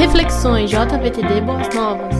Reflexões 0.00 0.70
JVTD 0.70 1.42
Boas 1.42 1.68
Novas. 1.74 2.14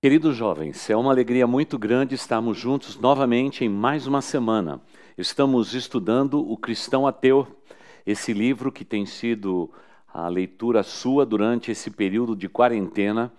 Queridos 0.00 0.34
jovens, 0.34 0.88
é 0.88 0.96
uma 0.96 1.10
alegria 1.10 1.46
muito 1.46 1.78
grande 1.78 2.14
estarmos 2.14 2.56
juntos 2.56 2.98
novamente 2.98 3.62
em 3.62 3.68
mais 3.68 4.06
uma 4.06 4.22
semana. 4.22 4.80
Estamos 5.18 5.74
estudando 5.74 6.40
O 6.50 6.56
Cristão 6.56 7.06
Ateu, 7.06 7.46
esse 8.06 8.32
livro 8.32 8.72
que 8.72 8.86
tem 8.86 9.04
sido 9.04 9.70
a 10.10 10.28
leitura 10.28 10.82
sua 10.82 11.26
durante 11.26 11.70
esse 11.70 11.90
período 11.90 12.34
de 12.34 12.48
quarentena. 12.48 13.30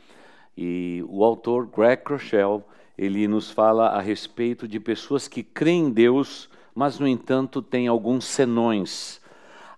E 0.55 1.03
o 1.09 1.23
autor 1.23 1.65
Greg 1.65 2.03
Rochelle, 2.07 2.63
ele 2.95 3.27
nos 3.27 3.49
fala 3.49 3.87
a 3.87 3.99
respeito 3.99 4.67
de 4.67 4.79
pessoas 4.79 5.27
que 5.27 5.41
creem 5.41 5.85
em 5.85 5.89
Deus, 5.89 6.47
mas 6.75 6.99
no 6.99 7.07
entanto 7.07 7.63
têm 7.63 7.87
alguns 7.87 8.25
senões. 8.25 9.18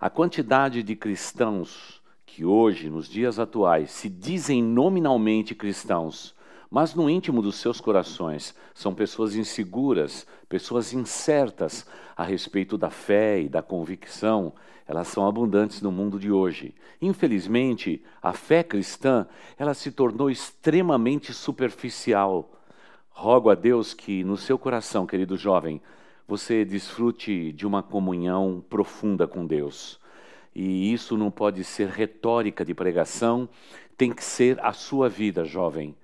A 0.02 0.10
quantidade 0.10 0.82
de 0.82 0.96
cristãos 0.96 2.02
que 2.26 2.44
hoje, 2.44 2.90
nos 2.90 3.08
dias 3.08 3.38
atuais, 3.38 3.92
se 3.92 4.08
dizem 4.08 4.60
nominalmente 4.60 5.54
cristãos, 5.54 6.34
mas 6.68 6.92
no 6.92 7.08
íntimo 7.08 7.40
dos 7.40 7.54
seus 7.54 7.80
corações 7.80 8.52
são 8.74 8.92
pessoas 8.92 9.36
inseguras, 9.36 10.26
pessoas 10.48 10.92
incertas 10.92 11.86
a 12.16 12.24
respeito 12.24 12.76
da 12.76 12.90
fé 12.90 13.42
e 13.42 13.48
da 13.48 13.62
convicção, 13.62 14.52
elas 14.88 15.06
são 15.06 15.24
abundantes 15.24 15.80
no 15.80 15.92
mundo 15.92 16.18
de 16.18 16.32
hoje. 16.32 16.74
Infelizmente, 17.00 18.02
a 18.20 18.32
fé 18.32 18.64
cristã, 18.64 19.24
ela 19.56 19.72
se 19.72 19.92
tornou 19.92 20.28
extremamente 20.28 21.32
superficial. 21.32 22.50
Rogo 23.08 23.50
a 23.50 23.54
Deus 23.54 23.94
que 23.94 24.24
no 24.24 24.36
seu 24.36 24.58
coração, 24.58 25.06
querido 25.06 25.36
jovem, 25.36 25.80
você 26.32 26.64
desfrute 26.64 27.52
de 27.52 27.66
uma 27.66 27.82
comunhão 27.82 28.64
profunda 28.70 29.26
com 29.26 29.46
Deus. 29.46 30.00
E 30.54 30.90
isso 30.90 31.14
não 31.14 31.30
pode 31.30 31.62
ser 31.62 31.88
retórica 31.88 32.64
de 32.64 32.74
pregação, 32.74 33.46
tem 33.98 34.10
que 34.10 34.24
ser 34.24 34.58
a 34.64 34.72
sua 34.72 35.10
vida, 35.10 35.44
jovem. 35.44 35.94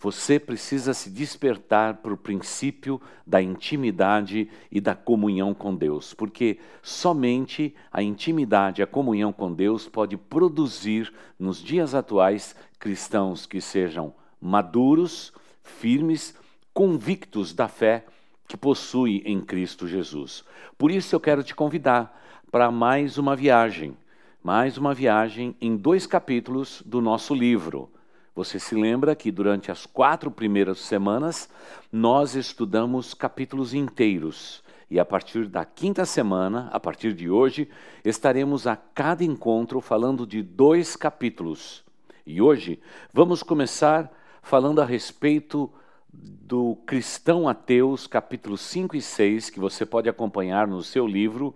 Você 0.00 0.40
precisa 0.40 0.92
se 0.92 1.08
despertar 1.08 1.98
para 1.98 2.12
o 2.12 2.16
princípio 2.16 3.00
da 3.24 3.40
intimidade 3.40 4.50
e 4.72 4.80
da 4.80 4.96
comunhão 4.96 5.54
com 5.54 5.72
Deus, 5.72 6.12
porque 6.12 6.58
somente 6.82 7.72
a 7.92 8.02
intimidade, 8.02 8.82
a 8.82 8.88
comunhão 8.88 9.32
com 9.32 9.54
Deus 9.54 9.88
pode 9.88 10.16
produzir 10.16 11.14
nos 11.38 11.62
dias 11.62 11.94
atuais 11.94 12.56
cristãos 12.80 13.46
que 13.46 13.60
sejam 13.60 14.12
maduros, 14.40 15.32
firmes, 15.62 16.34
convictos 16.74 17.54
da 17.54 17.68
fé 17.68 18.04
que 18.46 18.56
possui 18.56 19.22
em 19.24 19.40
Cristo 19.40 19.86
Jesus. 19.88 20.44
Por 20.78 20.90
isso 20.90 21.14
eu 21.14 21.20
quero 21.20 21.42
te 21.42 21.54
convidar 21.54 22.22
para 22.50 22.70
mais 22.70 23.18
uma 23.18 23.34
viagem, 23.34 23.96
mais 24.42 24.78
uma 24.78 24.94
viagem 24.94 25.56
em 25.60 25.76
dois 25.76 26.06
capítulos 26.06 26.82
do 26.86 27.00
nosso 27.00 27.34
livro. 27.34 27.90
Você 28.34 28.58
se 28.60 28.74
lembra 28.74 29.16
que 29.16 29.30
durante 29.30 29.70
as 29.70 29.86
quatro 29.86 30.30
primeiras 30.30 30.78
semanas 30.78 31.48
nós 31.90 32.34
estudamos 32.34 33.14
capítulos 33.14 33.72
inteiros. 33.72 34.62
E 34.90 35.00
a 35.00 35.04
partir 35.04 35.48
da 35.48 35.64
quinta 35.64 36.04
semana, 36.04 36.68
a 36.72 36.78
partir 36.78 37.12
de 37.12 37.28
hoje, 37.28 37.68
estaremos 38.04 38.66
a 38.66 38.76
cada 38.76 39.24
encontro 39.24 39.80
falando 39.80 40.26
de 40.26 40.42
dois 40.42 40.94
capítulos. 40.94 41.82
E 42.24 42.40
hoje 42.40 42.78
vamos 43.12 43.42
começar 43.42 44.12
falando 44.42 44.80
a 44.80 44.84
respeito 44.84 45.72
do 46.12 46.76
Cristão 46.86 47.48
Ateus, 47.48 48.06
capítulos 48.06 48.60
5 48.62 48.96
e 48.96 49.02
6, 49.02 49.50
que 49.50 49.60
você 49.60 49.84
pode 49.84 50.08
acompanhar 50.08 50.66
no 50.66 50.82
seu 50.82 51.06
livro. 51.06 51.54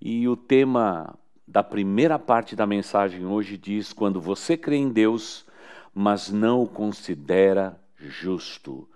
E 0.00 0.26
o 0.28 0.36
tema 0.36 1.18
da 1.46 1.62
primeira 1.62 2.18
parte 2.18 2.56
da 2.56 2.66
mensagem 2.66 3.24
hoje 3.24 3.56
diz: 3.56 3.92
Quando 3.92 4.20
você 4.20 4.56
crê 4.56 4.76
em 4.76 4.88
Deus, 4.88 5.46
mas 5.94 6.30
não 6.30 6.62
o 6.62 6.68
considera 6.68 7.80
justo. 7.96 8.88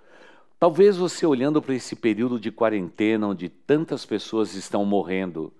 Talvez 0.58 0.96
você 0.96 1.24
olhando 1.24 1.62
para 1.62 1.74
esse 1.74 1.96
período 1.96 2.38
de 2.38 2.50
quarentena 2.50 3.28
onde 3.28 3.48
tantas 3.48 4.04
pessoas 4.04 4.54
estão 4.54 4.84
morrendo, 4.84 5.52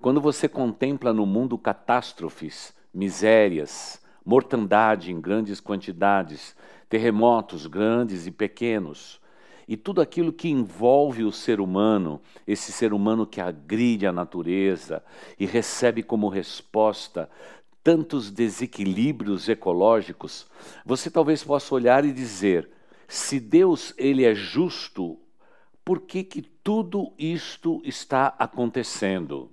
quando 0.00 0.20
você 0.20 0.48
contempla 0.48 1.12
no 1.12 1.24
mundo 1.24 1.56
catástrofes, 1.56 2.74
misérias, 2.92 4.02
mortandade 4.24 5.12
em 5.12 5.20
grandes 5.20 5.60
quantidades, 5.60 6.56
terremotos 6.88 7.66
grandes 7.66 8.26
e 8.26 8.30
pequenos, 8.30 9.20
e 9.68 9.76
tudo 9.76 10.00
aquilo 10.00 10.32
que 10.32 10.48
envolve 10.48 11.24
o 11.24 11.30
ser 11.30 11.60
humano, 11.60 12.22
esse 12.46 12.72
ser 12.72 12.94
humano 12.94 13.26
que 13.26 13.40
agride 13.40 14.06
a 14.06 14.12
natureza 14.12 15.04
e 15.38 15.44
recebe 15.44 16.02
como 16.02 16.28
resposta 16.28 17.28
tantos 17.84 18.30
desequilíbrios 18.30 19.48
ecológicos, 19.48 20.46
você 20.84 21.10
talvez 21.10 21.44
possa 21.44 21.74
olhar 21.74 22.04
e 22.04 22.12
dizer: 22.12 22.70
se 23.06 23.38
Deus 23.38 23.92
ele 23.96 24.24
é 24.24 24.34
justo, 24.34 25.18
por 25.84 26.00
que 26.00 26.22
que 26.24 26.42
tudo 26.42 27.12
isto 27.18 27.80
está 27.84 28.34
acontecendo? 28.38 29.50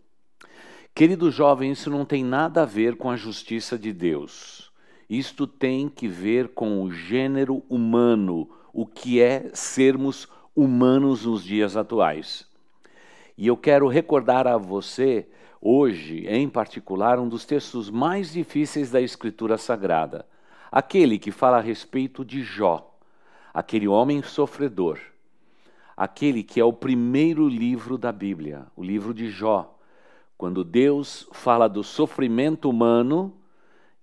Querido 0.94 1.30
jovem, 1.30 1.72
isso 1.72 1.90
não 1.90 2.06
tem 2.06 2.24
nada 2.24 2.64
a 2.64 2.66
ver 2.66 2.96
com 2.96 3.10
a 3.10 3.18
justiça 3.18 3.78
de 3.78 3.92
Deus. 3.92 4.72
Isto 5.10 5.46
tem 5.46 5.88
que 5.88 6.08
ver 6.08 6.50
com 6.50 6.82
o 6.82 6.92
gênero 6.92 7.64
humano, 7.70 8.50
o 8.74 8.86
que 8.86 9.22
é 9.22 9.52
sermos 9.54 10.28
humanos 10.56 11.26
nos 11.26 11.44
dias 11.44 11.78
atuais. 11.78 12.48
E 13.38 13.46
eu 13.48 13.56
quero 13.56 13.88
recordar 13.88 14.48
a 14.48 14.58
você 14.58 15.28
hoje, 15.62 16.26
em 16.28 16.50
particular, 16.50 17.20
um 17.20 17.28
dos 17.28 17.46
textos 17.46 17.90
mais 17.90 18.34
difíceis 18.34 18.90
da 18.90 19.02
Escritura 19.02 19.58
Sagrada, 19.58 20.26
aquele 20.72 21.20
que 21.20 21.32
fala 21.32 21.58
a 21.58 21.62
respeito 21.62 22.26
de 22.26 22.42
Jó, 22.42 22.98
aquele 23.54 23.88
homem 23.88 24.24
sofredor, 24.24 25.00
aquele 25.96 26.44
que 26.44 26.60
é 26.60 26.66
o 26.66 26.74
primeiro 26.74 27.48
livro 27.48 27.98
da 27.98 28.12
Bíblia, 28.12 28.68
o 28.76 28.84
livro 28.84 29.14
de 29.14 29.30
Jó, 29.30 29.78
quando 30.38 30.64
Deus 30.64 31.28
fala 31.32 31.68
do 31.68 31.84
sofrimento 31.84 32.70
humano 32.70 33.34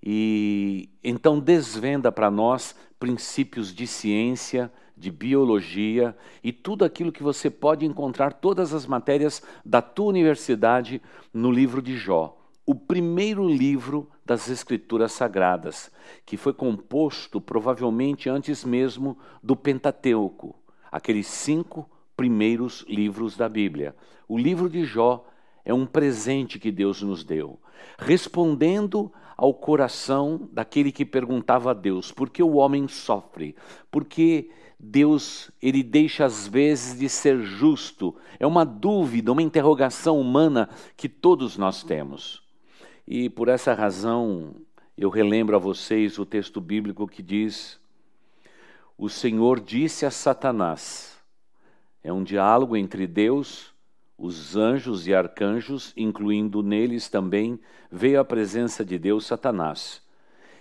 e 0.03 0.89
então 1.03 1.39
desvenda 1.39 2.11
para 2.11 2.31
nós 2.31 2.75
princípios 2.99 3.75
de 3.75 3.87
ciência, 3.87 4.73
de 4.97 5.11
biologia 5.11 6.17
e 6.43 6.53
tudo 6.53 6.85
aquilo 6.85 7.13
que 7.13 7.23
você 7.23 7.51
pode 7.51 7.85
encontrar, 7.85 8.33
todas 8.35 8.75
as 8.75 8.87
matérias 8.87 9.43
da 9.65 9.81
tua 9.81 10.07
universidade 10.07 11.01
no 11.33 11.51
livro 11.51 11.81
de 11.81 11.97
Jó. 11.97 12.39
O 12.65 12.75
primeiro 12.75 13.49
livro 13.49 14.09
das 14.25 14.49
Escrituras 14.49 15.13
Sagradas, 15.13 15.91
que 16.25 16.37
foi 16.37 16.53
composto 16.53 17.41
provavelmente 17.41 18.29
antes 18.29 18.65
mesmo 18.65 19.19
do 19.43 19.57
Pentateuco, 19.57 20.55
aqueles 20.91 21.27
cinco 21.27 21.91
primeiros 22.17 22.85
livros 22.89 23.37
da 23.37 23.49
Bíblia. 23.49 23.97
O 24.29 24.39
livro 24.39 24.71
de 24.71 24.85
Jó 24.85 25.27
é 25.65 25.75
um 25.75 25.87
presente 25.87 26.59
que 26.59 26.71
Deus 26.71 27.03
nos 27.03 27.25
deu, 27.25 27.59
respondendo 27.99 29.13
ao 29.43 29.53
coração 29.53 30.49
daquele 30.53 30.93
que 30.93 31.05
perguntava 31.05 31.73
a 31.73 31.75
Deus: 31.75 32.13
por 32.13 32.31
que 32.31 32.41
o 32.45 32.55
homem 32.55 32.87
sofre? 32.87 33.57
Por 33.91 34.05
que 34.05 34.53
Deus, 34.79 35.51
ele 35.61 35.83
deixa 35.83 36.25
às 36.25 36.47
vezes 36.47 36.97
de 36.97 37.09
ser 37.09 37.41
justo. 37.43 38.15
É 38.39 38.47
uma 38.47 38.65
dúvida, 38.65 39.33
uma 39.33 39.43
interrogação 39.43 40.21
humana 40.21 40.69
que 40.97 41.09
todos 41.09 41.59
nós 41.59 41.83
temos. 41.83 42.41
E 43.05 43.29
por 43.29 43.49
essa 43.49 43.75
razão, 43.75 44.55
eu 44.97 45.11
relembro 45.11 45.57
a 45.57 45.59
vocês 45.59 46.21
o 46.21 46.25
texto 46.25 46.61
bíblico 46.61 47.09
que 47.09 47.21
diz: 47.21 47.81
O 48.97 49.09
Senhor 49.09 49.59
disse 49.59 50.07
a 50.07 50.11
Satanás. 50.13 51.21
É 52.01 52.13
um 52.13 52.23
diálogo 52.23 52.77
entre 52.77 53.09
Deus, 53.09 53.72
os 54.23 54.57
anjos 54.57 55.09
e 55.09 55.13
arcanjos, 55.13 55.93
incluindo 55.97 56.63
neles 56.63 57.09
também 57.09 57.59
veio 57.91 58.21
a 58.21 58.25
presença 58.25 58.85
de 58.85 58.97
Deus, 58.97 59.27
Satanás. 59.27 60.01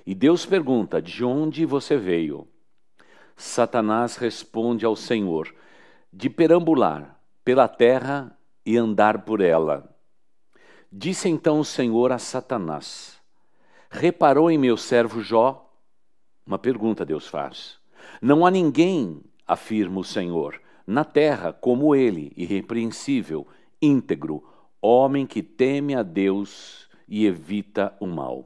E 0.04 0.16
Deus 0.16 0.48
pergunta: 0.48 1.00
De 1.00 1.24
onde 1.24 1.64
você 1.64 1.96
veio? 1.96 2.48
Satanás 3.36 4.18
responde 4.18 4.84
ao 4.84 4.96
Senhor: 4.96 5.54
de 6.12 6.28
perambular 6.28 7.16
pela 7.46 7.68
terra 7.68 8.36
e 8.66 8.76
andar 8.78 9.22
por 9.22 9.42
ela. 9.42 9.96
Disse 10.92 11.30
então 11.30 11.60
o 11.60 11.66
Senhor 11.66 12.12
a 12.12 12.18
Satanás: 12.18 13.22
Reparou 13.92 14.50
em 14.50 14.58
meu 14.58 14.76
servo 14.76 15.22
Jó? 15.22 15.72
Uma 16.44 16.58
pergunta 16.58 17.06
Deus 17.06 17.28
faz. 17.28 17.78
Não 18.20 18.44
há 18.44 18.50
ninguém, 18.50 19.22
afirma 19.46 20.00
o 20.00 20.04
Senhor, 20.04 20.60
na 20.92 21.06
terra 21.06 21.54
como 21.54 21.96
ele, 21.96 22.34
irrepreensível, 22.36 23.48
íntegro, 23.82 24.44
homem 24.82 25.26
que 25.26 25.42
teme 25.42 25.96
a 25.96 26.04
Deus 26.04 26.90
e 27.08 27.26
evita 27.26 27.96
o 27.98 28.06
mal. 28.06 28.46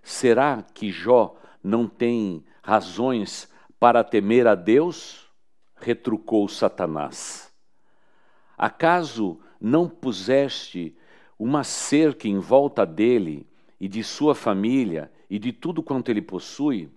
Será 0.00 0.62
que 0.62 0.92
Jó 0.92 1.34
não 1.60 1.88
tem 1.88 2.44
razões 2.62 3.50
para 3.80 4.04
temer 4.04 4.46
a 4.46 4.54
Deus? 4.54 5.28
retrucou 5.74 6.48
Satanás. 6.48 7.52
Acaso 8.56 9.40
não 9.60 9.88
puseste 9.88 10.96
uma 11.36 11.64
cerca 11.64 12.28
em 12.28 12.38
volta 12.38 12.86
dele 12.86 13.44
e 13.80 13.88
de 13.88 14.04
sua 14.04 14.36
família 14.36 15.10
e 15.28 15.36
de 15.36 15.52
tudo 15.52 15.82
quanto 15.82 16.10
ele 16.10 16.22
possui, 16.22 16.88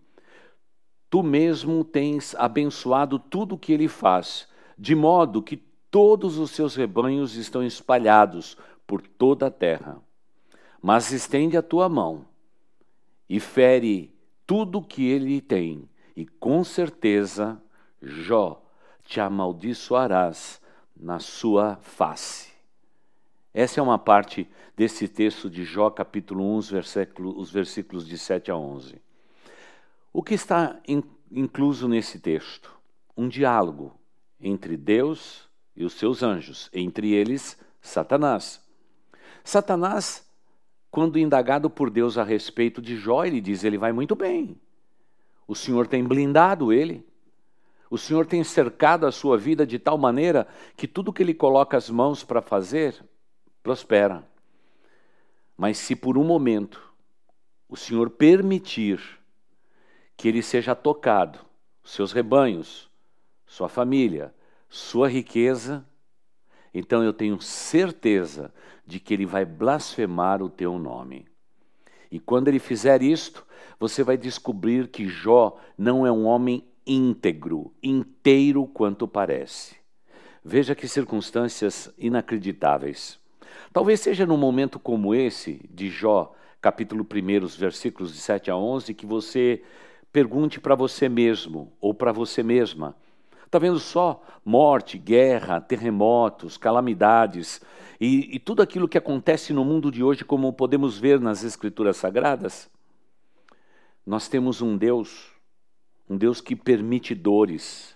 tu 1.11 1.21
mesmo 1.21 1.83
tens 1.83 2.33
abençoado 2.35 3.19
tudo 3.19 3.55
o 3.55 3.57
que 3.57 3.73
ele 3.73 3.89
faz, 3.89 4.47
de 4.77 4.95
modo 4.95 5.43
que 5.43 5.57
todos 5.57 6.37
os 6.37 6.51
seus 6.51 6.73
rebanhos 6.73 7.35
estão 7.35 7.61
espalhados 7.61 8.57
por 8.87 9.01
toda 9.01 9.47
a 9.47 9.51
terra. 9.51 10.01
Mas 10.81 11.11
estende 11.11 11.57
a 11.57 11.61
tua 11.61 11.89
mão 11.89 12.25
e 13.29 13.41
fere 13.41 14.15
tudo 14.47 14.77
o 14.77 14.83
que 14.83 15.05
ele 15.05 15.41
tem, 15.41 15.87
e 16.15 16.25
com 16.25 16.63
certeza 16.63 17.61
Jó 18.01 18.63
te 19.03 19.19
amaldiçoarás 19.19 20.61
na 20.95 21.19
sua 21.19 21.75
face. 21.81 22.51
Essa 23.53 23.81
é 23.81 23.83
uma 23.83 23.99
parte 23.99 24.49
desse 24.77 25.09
texto 25.09 25.49
de 25.49 25.65
Jó, 25.65 25.89
capítulo 25.89 26.41
1, 26.55 26.61
versículo, 26.61 27.37
os 27.37 27.51
versículos 27.51 28.07
de 28.07 28.17
7 28.17 28.49
a 28.49 28.55
11. 28.55 29.10
O 30.13 30.21
que 30.21 30.33
está 30.33 30.77
incluso 31.31 31.87
nesse 31.87 32.19
texto? 32.19 32.77
Um 33.15 33.29
diálogo 33.29 33.97
entre 34.39 34.75
Deus 34.75 35.47
e 35.73 35.85
os 35.85 35.93
seus 35.93 36.21
anjos, 36.21 36.69
entre 36.73 37.13
eles 37.13 37.57
Satanás. 37.79 38.61
Satanás, 39.41 40.29
quando 40.89 41.17
indagado 41.17 41.69
por 41.69 41.89
Deus 41.89 42.17
a 42.17 42.23
respeito 42.23 42.81
de 42.81 42.97
Jó, 42.97 43.23
ele 43.23 43.39
diz: 43.39 43.63
ele 43.63 43.77
vai 43.77 43.93
muito 43.93 44.13
bem. 44.13 44.59
O 45.47 45.55
Senhor 45.55 45.87
tem 45.87 46.03
blindado 46.03 46.73
ele. 46.73 47.07
O 47.89 47.97
Senhor 47.97 48.25
tem 48.25 48.43
cercado 48.43 49.05
a 49.05 49.11
sua 49.11 49.37
vida 49.37 49.65
de 49.65 49.79
tal 49.79 49.97
maneira 49.97 50.47
que 50.75 50.87
tudo 50.87 51.11
que 51.11 51.23
ele 51.23 51.33
coloca 51.33 51.77
as 51.77 51.89
mãos 51.89 52.23
para 52.23 52.41
fazer 52.41 53.01
prospera. 53.63 54.27
Mas 55.57 55.77
se 55.77 55.95
por 55.95 56.17
um 56.17 56.23
momento 56.23 56.81
o 57.67 57.77
Senhor 57.77 58.09
permitir 58.09 59.20
que 60.21 60.27
ele 60.27 60.44
seja 60.44 60.75
tocado, 60.75 61.39
seus 61.83 62.12
rebanhos, 62.12 62.88
sua 63.44 63.68
família, 63.68 64.31
sua 64.69 65.09
riqueza, 65.09 65.83
então 66.71 67.03
eu 67.03 67.12
tenho 67.12 67.41
certeza 67.41 68.53
de 68.85 69.00
que 69.00 69.15
ele 69.15 69.25
vai 69.25 69.44
blasfemar 69.44 70.44
o 70.44 70.47
teu 70.47 70.77
nome. 70.77 71.25
E 72.12 72.19
quando 72.19 72.50
ele 72.50 72.59
fizer 72.59 73.01
isto, 73.01 73.44
você 73.79 74.03
vai 74.03 74.15
descobrir 74.15 74.89
que 74.89 75.07
Jó 75.07 75.57
não 75.75 76.06
é 76.06 76.12
um 76.12 76.25
homem 76.25 76.68
íntegro, 76.85 77.73
inteiro 77.81 78.68
quanto 78.68 79.07
parece. 79.07 79.75
Veja 80.45 80.75
que 80.75 80.88
circunstâncias 80.88 81.91
inacreditáveis. 81.97 83.19
Talvez 83.73 84.00
seja 84.00 84.27
num 84.27 84.38
momento 84.38 84.77
como 84.77 85.15
esse, 85.15 85.68
de 85.68 85.89
Jó, 85.89 86.35
capítulo 86.62 87.03
1, 87.12 87.47
versículos 87.57 88.13
de 88.13 88.19
7 88.19 88.51
a 88.51 88.56
11, 88.56 88.94
que 88.94 89.07
você 89.07 89.63
pergunte 90.11 90.59
para 90.59 90.75
você 90.75 91.07
mesmo 91.07 91.71
ou 91.79 91.93
para 91.93 92.11
você 92.11 92.43
mesma: 92.43 92.95
está 93.45 93.59
vendo 93.59 93.79
só 93.79 94.23
morte, 94.43 94.97
guerra, 94.97 95.61
terremotos, 95.61 96.57
calamidades 96.57 97.61
e, 97.99 98.35
e 98.35 98.39
tudo 98.39 98.61
aquilo 98.61 98.87
que 98.87 98.97
acontece 98.97 99.53
no 99.53 99.63
mundo 99.63 99.91
de 99.91 100.03
hoje, 100.03 100.25
como 100.25 100.51
podemos 100.53 100.97
ver 100.97 101.19
nas 101.19 101.43
Escrituras 101.43 101.97
Sagradas? 101.97 102.69
Nós 104.05 104.27
temos 104.27 104.61
um 104.61 104.75
Deus 104.75 105.31
um 106.11 106.17
Deus 106.17 106.41
que 106.41 106.57
permite 106.57 107.15
dores. 107.15 107.95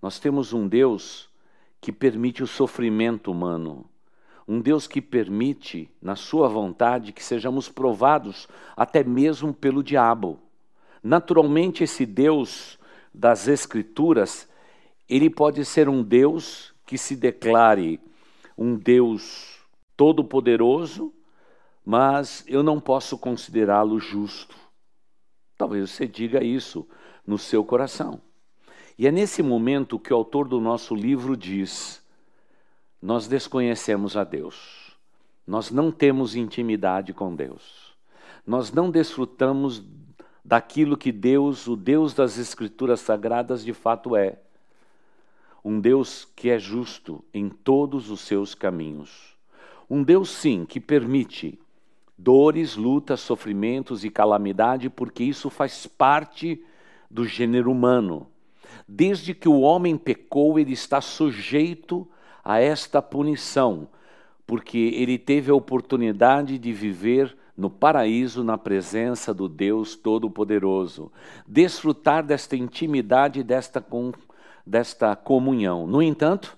Nós 0.00 0.18
temos 0.18 0.54
um 0.54 0.66
Deus 0.66 1.28
que 1.78 1.92
permite 1.92 2.42
o 2.42 2.46
sofrimento 2.46 3.30
humano. 3.30 3.84
Um 4.48 4.62
Deus 4.62 4.86
que 4.86 4.98
permite, 4.98 5.90
na 6.00 6.16
sua 6.16 6.48
vontade, 6.48 7.12
que 7.12 7.22
sejamos 7.22 7.68
provados 7.68 8.48
até 8.74 9.04
mesmo 9.04 9.52
pelo 9.52 9.82
diabo. 9.82 10.40
Naturalmente, 11.04 11.84
esse 11.84 12.06
Deus 12.06 12.78
das 13.12 13.46
Escrituras, 13.46 14.48
ele 15.06 15.28
pode 15.28 15.62
ser 15.62 15.86
um 15.86 16.02
Deus 16.02 16.74
que 16.86 16.96
se 16.96 17.14
declare 17.14 18.00
um 18.56 18.74
Deus 18.74 19.58
todo-poderoso, 19.94 21.12
mas 21.84 22.42
eu 22.48 22.62
não 22.62 22.80
posso 22.80 23.18
considerá-lo 23.18 24.00
justo. 24.00 24.56
Talvez 25.58 25.90
você 25.90 26.06
diga 26.06 26.42
isso, 26.42 26.88
no 27.26 27.36
seu 27.36 27.62
coração. 27.62 28.18
E 28.98 29.06
é 29.06 29.12
nesse 29.12 29.42
momento 29.42 29.98
que 29.98 30.12
o 30.12 30.16
autor 30.16 30.48
do 30.48 30.58
nosso 30.58 30.94
livro 30.94 31.36
diz: 31.36 32.02
nós 33.02 33.28
desconhecemos 33.28 34.16
a 34.16 34.24
Deus, 34.24 34.96
nós 35.46 35.70
não 35.70 35.92
temos 35.92 36.34
intimidade 36.34 37.12
com 37.12 37.34
Deus, 37.34 37.94
nós 38.46 38.72
não 38.72 38.90
desfrutamos 38.90 39.82
daquilo 40.44 40.96
que 40.96 41.10
Deus, 41.10 41.66
o 41.66 41.74
Deus 41.74 42.12
das 42.12 42.36
Escrituras 42.36 43.00
Sagradas, 43.00 43.64
de 43.64 43.72
fato 43.72 44.14
é. 44.14 44.38
Um 45.64 45.80
Deus 45.80 46.28
que 46.36 46.50
é 46.50 46.58
justo 46.58 47.24
em 47.32 47.48
todos 47.48 48.10
os 48.10 48.20
seus 48.20 48.54
caminhos. 48.54 49.34
Um 49.88 50.02
Deus, 50.02 50.28
sim, 50.30 50.66
que 50.66 50.78
permite 50.78 51.58
dores, 52.18 52.76
lutas, 52.76 53.20
sofrimentos 53.20 54.04
e 54.04 54.10
calamidade, 54.10 54.90
porque 54.90 55.24
isso 55.24 55.48
faz 55.48 55.86
parte 55.86 56.62
do 57.10 57.24
gênero 57.24 57.70
humano. 57.70 58.26
Desde 58.86 59.32
que 59.32 59.48
o 59.48 59.60
homem 59.60 59.96
pecou, 59.96 60.58
ele 60.58 60.72
está 60.72 61.00
sujeito 61.00 62.06
a 62.44 62.60
esta 62.60 63.00
punição, 63.00 63.88
porque 64.46 64.76
ele 64.76 65.16
teve 65.16 65.50
a 65.50 65.54
oportunidade 65.54 66.58
de 66.58 66.72
viver 66.72 67.34
no 67.56 67.70
paraíso 67.70 68.42
na 68.42 68.58
presença 68.58 69.32
do 69.32 69.48
Deus 69.48 69.94
Todo-Poderoso, 69.94 71.12
desfrutar 71.46 72.24
desta 72.24 72.56
intimidade, 72.56 73.42
desta, 73.42 73.80
com, 73.80 74.12
desta 74.66 75.14
comunhão. 75.14 75.86
No 75.86 76.02
entanto, 76.02 76.56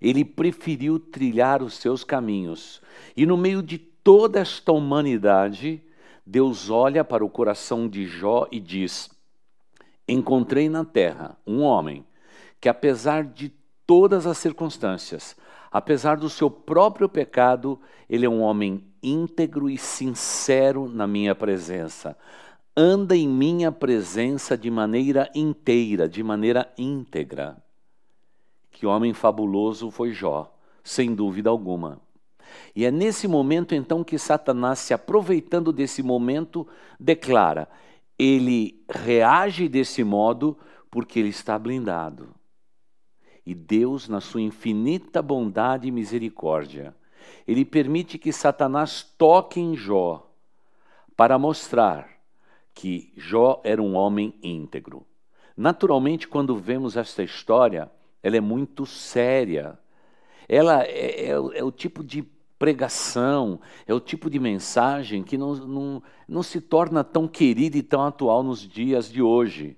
ele 0.00 0.24
preferiu 0.24 0.98
trilhar 0.98 1.62
os 1.62 1.74
seus 1.74 2.04
caminhos, 2.04 2.80
e 3.16 3.26
no 3.26 3.36
meio 3.36 3.62
de 3.62 3.78
toda 3.78 4.40
esta 4.40 4.72
humanidade, 4.72 5.82
Deus 6.26 6.70
olha 6.70 7.04
para 7.04 7.24
o 7.24 7.30
coração 7.30 7.88
de 7.88 8.06
Jó 8.06 8.46
e 8.50 8.58
diz: 8.58 9.10
Encontrei 10.08 10.68
na 10.68 10.84
terra 10.84 11.36
um 11.46 11.60
homem 11.60 12.04
que, 12.60 12.68
apesar 12.68 13.24
de 13.24 13.50
todas 13.86 14.26
as 14.26 14.38
circunstâncias, 14.38 15.36
apesar 15.70 16.16
do 16.16 16.30
seu 16.30 16.50
próprio 16.50 17.08
pecado, 17.08 17.78
ele 18.08 18.24
é 18.24 18.28
um 18.28 18.40
homem 18.40 18.91
íntegro 19.02 19.68
e 19.68 19.76
sincero 19.76 20.88
na 20.88 21.06
minha 21.06 21.34
presença. 21.34 22.16
Anda 22.76 23.16
em 23.16 23.28
minha 23.28 23.70
presença 23.70 24.56
de 24.56 24.70
maneira 24.70 25.30
inteira, 25.34 26.08
de 26.08 26.22
maneira 26.22 26.72
íntegra. 26.78 27.56
Que 28.70 28.86
homem 28.86 29.12
fabuloso 29.12 29.90
foi 29.90 30.12
Jó, 30.12 30.54
sem 30.82 31.14
dúvida 31.14 31.50
alguma. 31.50 32.00
E 32.74 32.84
é 32.84 32.90
nesse 32.90 33.28
momento 33.28 33.74
então 33.74 34.02
que 34.02 34.18
Satanás, 34.18 34.78
se 34.78 34.94
aproveitando 34.94 35.72
desse 35.72 36.02
momento, 36.02 36.66
declara: 36.98 37.68
ele 38.18 38.82
reage 38.88 39.68
desse 39.68 40.04
modo 40.04 40.56
porque 40.90 41.18
ele 41.18 41.28
está 41.28 41.58
blindado. 41.58 42.34
E 43.44 43.54
Deus, 43.54 44.08
na 44.08 44.20
sua 44.20 44.40
infinita 44.40 45.20
bondade 45.20 45.88
e 45.88 45.90
misericórdia, 45.90 46.94
ele 47.46 47.64
permite 47.64 48.18
que 48.18 48.32
Satanás 48.32 49.02
toque 49.16 49.60
em 49.60 49.76
Jó 49.76 50.30
para 51.16 51.38
mostrar 51.38 52.08
que 52.74 53.12
Jó 53.16 53.60
era 53.64 53.82
um 53.82 53.94
homem 53.94 54.34
íntegro. 54.42 55.06
Naturalmente, 55.56 56.26
quando 56.26 56.56
vemos 56.56 56.96
esta 56.96 57.22
história, 57.22 57.90
ela 58.22 58.36
é 58.36 58.40
muito 58.40 58.86
séria. 58.86 59.78
Ela 60.48 60.82
é, 60.84 61.26
é, 61.26 61.30
é 61.30 61.64
o 61.64 61.70
tipo 61.70 62.02
de 62.02 62.24
pregação, 62.58 63.60
é 63.86 63.92
o 63.92 63.98
tipo 63.98 64.30
de 64.30 64.38
mensagem 64.38 65.22
que 65.22 65.36
não, 65.36 65.54
não, 65.54 66.02
não 66.28 66.42
se 66.42 66.60
torna 66.60 67.02
tão 67.02 67.26
querida 67.26 67.76
e 67.76 67.82
tão 67.82 68.06
atual 68.06 68.42
nos 68.42 68.60
dias 68.60 69.10
de 69.10 69.20
hoje. 69.20 69.76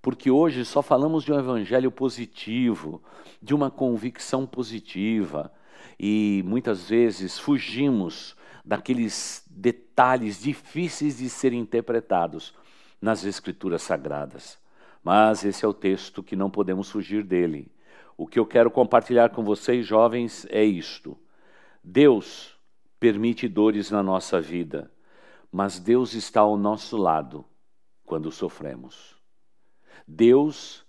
Porque 0.00 0.30
hoje 0.30 0.64
só 0.64 0.80
falamos 0.80 1.24
de 1.24 1.32
um 1.32 1.38
evangelho 1.38 1.90
positivo, 1.90 3.02
de 3.42 3.54
uma 3.54 3.70
convicção 3.70 4.46
positiva, 4.46 5.52
e 6.02 6.42
muitas 6.46 6.88
vezes 6.88 7.38
fugimos 7.38 8.34
daqueles 8.64 9.44
detalhes 9.50 10.40
difíceis 10.40 11.18
de 11.18 11.28
serem 11.28 11.60
interpretados 11.60 12.54
nas 13.02 13.22
Escrituras 13.26 13.82
Sagradas. 13.82 14.58
Mas 15.04 15.44
esse 15.44 15.62
é 15.62 15.68
o 15.68 15.74
texto 15.74 16.22
que 16.22 16.34
não 16.34 16.50
podemos 16.50 16.90
fugir 16.90 17.22
dele. 17.22 17.70
O 18.16 18.26
que 18.26 18.38
eu 18.38 18.46
quero 18.46 18.70
compartilhar 18.70 19.28
com 19.28 19.44
vocês, 19.44 19.86
jovens, 19.86 20.46
é 20.48 20.64
isto. 20.64 21.18
Deus 21.84 22.56
permite 22.98 23.46
dores 23.46 23.90
na 23.90 24.02
nossa 24.02 24.40
vida, 24.40 24.90
mas 25.52 25.78
Deus 25.78 26.14
está 26.14 26.40
ao 26.40 26.56
nosso 26.56 26.96
lado 26.96 27.44
quando 28.06 28.32
sofremos. 28.32 29.16
Deus 30.08 30.82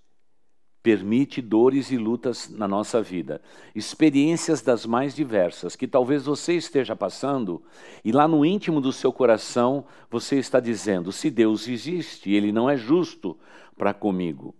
permite 0.83 1.41
dores 1.41 1.91
e 1.91 1.97
lutas 1.97 2.49
na 2.49 2.67
nossa 2.67 3.01
vida, 3.01 3.41
experiências 3.75 4.61
das 4.61 4.85
mais 4.85 5.13
diversas 5.13 5.75
que 5.75 5.87
talvez 5.87 6.25
você 6.25 6.53
esteja 6.55 6.95
passando 6.95 7.61
e 8.03 8.11
lá 8.11 8.27
no 8.27 8.45
íntimo 8.45 8.81
do 8.81 8.91
seu 8.91 9.13
coração 9.13 9.85
você 10.09 10.37
está 10.37 10.59
dizendo: 10.59 11.11
se 11.11 11.29
Deus 11.29 11.67
existe, 11.67 12.31
ele 12.31 12.51
não 12.51 12.69
é 12.69 12.75
justo 12.75 13.37
para 13.77 13.93
comigo. 13.93 14.55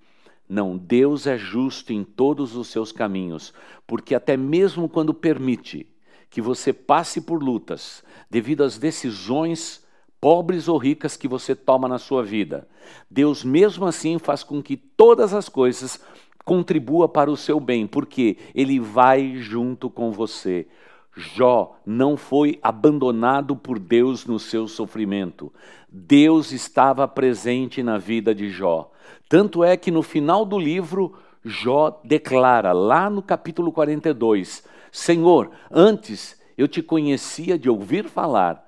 Não, 0.47 0.77
Deus 0.77 1.27
é 1.27 1.37
justo 1.37 1.93
em 1.93 2.03
todos 2.03 2.55
os 2.57 2.67
seus 2.67 2.91
caminhos, 2.91 3.53
porque 3.87 4.13
até 4.13 4.35
mesmo 4.35 4.89
quando 4.89 5.13
permite 5.13 5.87
que 6.29 6.41
você 6.41 6.73
passe 6.73 7.21
por 7.21 7.41
lutas 7.41 8.03
devido 8.29 8.63
às 8.63 8.77
decisões 8.77 9.80
pobres 10.21 10.67
ou 10.67 10.77
ricas 10.77 11.17
que 11.17 11.27
você 11.27 11.55
toma 11.55 11.87
na 11.87 11.97
sua 11.97 12.23
vida. 12.23 12.67
Deus 13.09 13.43
mesmo 13.43 13.87
assim 13.87 14.19
faz 14.19 14.43
com 14.43 14.61
que 14.61 14.77
todas 14.77 15.33
as 15.33 15.49
coisas 15.49 15.99
contribua 16.45 17.09
para 17.09 17.31
o 17.31 17.35
seu 17.35 17.59
bem, 17.59 17.87
porque 17.87 18.37
ele 18.53 18.79
vai 18.79 19.35
junto 19.37 19.89
com 19.89 20.11
você. 20.11 20.67
Jó 21.15 21.75
não 21.85 22.15
foi 22.15 22.59
abandonado 22.61 23.55
por 23.55 23.79
Deus 23.79 24.25
no 24.25 24.39
seu 24.39 24.67
sofrimento. 24.67 25.51
Deus 25.89 26.51
estava 26.51 27.07
presente 27.07 27.83
na 27.83 27.97
vida 27.97 28.33
de 28.33 28.49
Jó. 28.49 28.91
Tanto 29.27 29.63
é 29.63 29.75
que 29.75 29.91
no 29.91 30.03
final 30.03 30.45
do 30.45 30.57
livro, 30.57 31.15
Jó 31.43 31.99
declara, 32.03 32.71
lá 32.71 33.09
no 33.09 33.21
capítulo 33.21 33.71
42, 33.71 34.63
Senhor, 34.91 35.51
antes 35.69 36.39
eu 36.57 36.67
te 36.67 36.81
conhecia 36.81 37.57
de 37.57 37.69
ouvir 37.69 38.07
falar, 38.07 38.63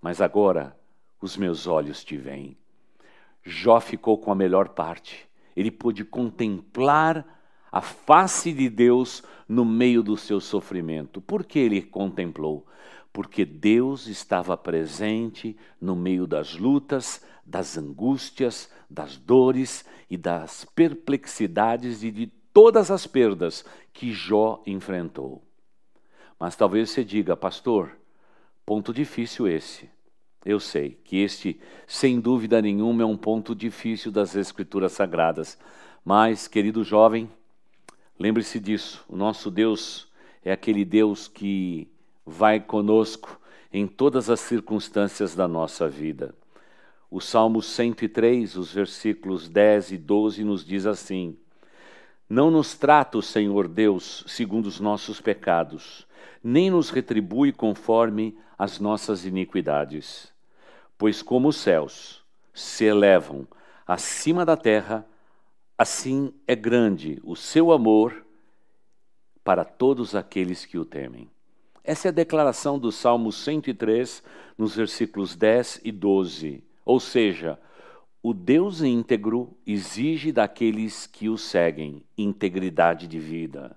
mas 0.00 0.20
agora 0.20 0.77
os 1.20 1.36
meus 1.36 1.66
olhos 1.66 2.04
te 2.04 2.16
veem. 2.16 2.56
Jó 3.42 3.80
ficou 3.80 4.18
com 4.18 4.30
a 4.30 4.34
melhor 4.34 4.70
parte. 4.70 5.28
Ele 5.56 5.70
pôde 5.70 6.04
contemplar 6.04 7.26
a 7.70 7.80
face 7.80 8.52
de 8.52 8.68
Deus 8.68 9.22
no 9.48 9.64
meio 9.64 10.02
do 10.02 10.16
seu 10.16 10.40
sofrimento. 10.40 11.20
Por 11.20 11.44
que 11.44 11.58
ele 11.58 11.82
contemplou? 11.82 12.66
Porque 13.12 13.44
Deus 13.44 14.06
estava 14.06 14.56
presente 14.56 15.56
no 15.80 15.96
meio 15.96 16.26
das 16.26 16.54
lutas, 16.54 17.24
das 17.44 17.76
angústias, 17.76 18.70
das 18.88 19.16
dores 19.16 19.84
e 20.08 20.16
das 20.16 20.64
perplexidades 20.64 22.02
e 22.02 22.10
de 22.10 22.26
todas 22.52 22.90
as 22.90 23.06
perdas 23.06 23.64
que 23.92 24.12
Jó 24.12 24.62
enfrentou. 24.66 25.42
Mas 26.38 26.54
talvez 26.54 26.90
você 26.90 27.04
diga, 27.04 27.36
pastor, 27.36 27.96
ponto 28.64 28.92
difícil 28.92 29.48
esse. 29.48 29.90
Eu 30.48 30.58
sei 30.58 30.96
que 31.04 31.18
este, 31.18 31.60
sem 31.86 32.18
dúvida 32.18 32.62
nenhuma, 32.62 33.02
é 33.02 33.04
um 33.04 33.18
ponto 33.18 33.54
difícil 33.54 34.10
das 34.10 34.34
Escrituras 34.34 34.92
Sagradas. 34.92 35.58
Mas, 36.02 36.48
querido 36.48 36.82
jovem, 36.82 37.28
lembre-se 38.18 38.58
disso: 38.58 39.04
o 39.10 39.14
nosso 39.14 39.50
Deus 39.50 40.08
é 40.42 40.50
aquele 40.50 40.86
Deus 40.86 41.28
que 41.28 41.86
vai 42.24 42.58
conosco 42.60 43.38
em 43.70 43.86
todas 43.86 44.30
as 44.30 44.40
circunstâncias 44.40 45.34
da 45.34 45.46
nossa 45.46 45.86
vida. 45.86 46.34
O 47.10 47.20
Salmo 47.20 47.60
103, 47.60 48.56
os 48.56 48.72
versículos 48.72 49.50
10 49.50 49.92
e 49.92 49.98
12, 49.98 50.44
nos 50.44 50.64
diz 50.64 50.86
assim: 50.86 51.36
Não 52.26 52.50
nos 52.50 52.74
trata 52.74 53.18
o 53.18 53.22
Senhor 53.22 53.68
Deus 53.68 54.24
segundo 54.26 54.64
os 54.64 54.80
nossos 54.80 55.20
pecados, 55.20 56.06
nem 56.42 56.70
nos 56.70 56.88
retribui 56.88 57.52
conforme 57.52 58.34
as 58.58 58.80
nossas 58.80 59.26
iniquidades. 59.26 60.37
Pois 60.98 61.22
como 61.22 61.48
os 61.48 61.56
céus 61.56 62.24
se 62.52 62.84
elevam 62.84 63.46
acima 63.86 64.44
da 64.44 64.56
terra, 64.56 65.06
assim 65.78 66.34
é 66.46 66.56
grande 66.56 67.20
o 67.22 67.36
seu 67.36 67.70
amor 67.70 68.26
para 69.44 69.64
todos 69.64 70.16
aqueles 70.16 70.66
que 70.66 70.76
o 70.76 70.84
temem. 70.84 71.30
Essa 71.84 72.08
é 72.08 72.10
a 72.10 72.12
declaração 72.12 72.78
do 72.78 72.92
Salmo 72.92 73.32
103, 73.32 74.22
nos 74.58 74.76
versículos 74.76 75.34
10 75.34 75.80
e 75.84 75.90
12. 75.90 76.62
Ou 76.84 77.00
seja, 77.00 77.58
o 78.22 78.34
Deus 78.34 78.82
íntegro 78.82 79.56
exige 79.64 80.32
daqueles 80.32 81.06
que 81.06 81.28
o 81.30 81.38
seguem 81.38 82.02
integridade 82.18 83.06
de 83.06 83.18
vida. 83.18 83.74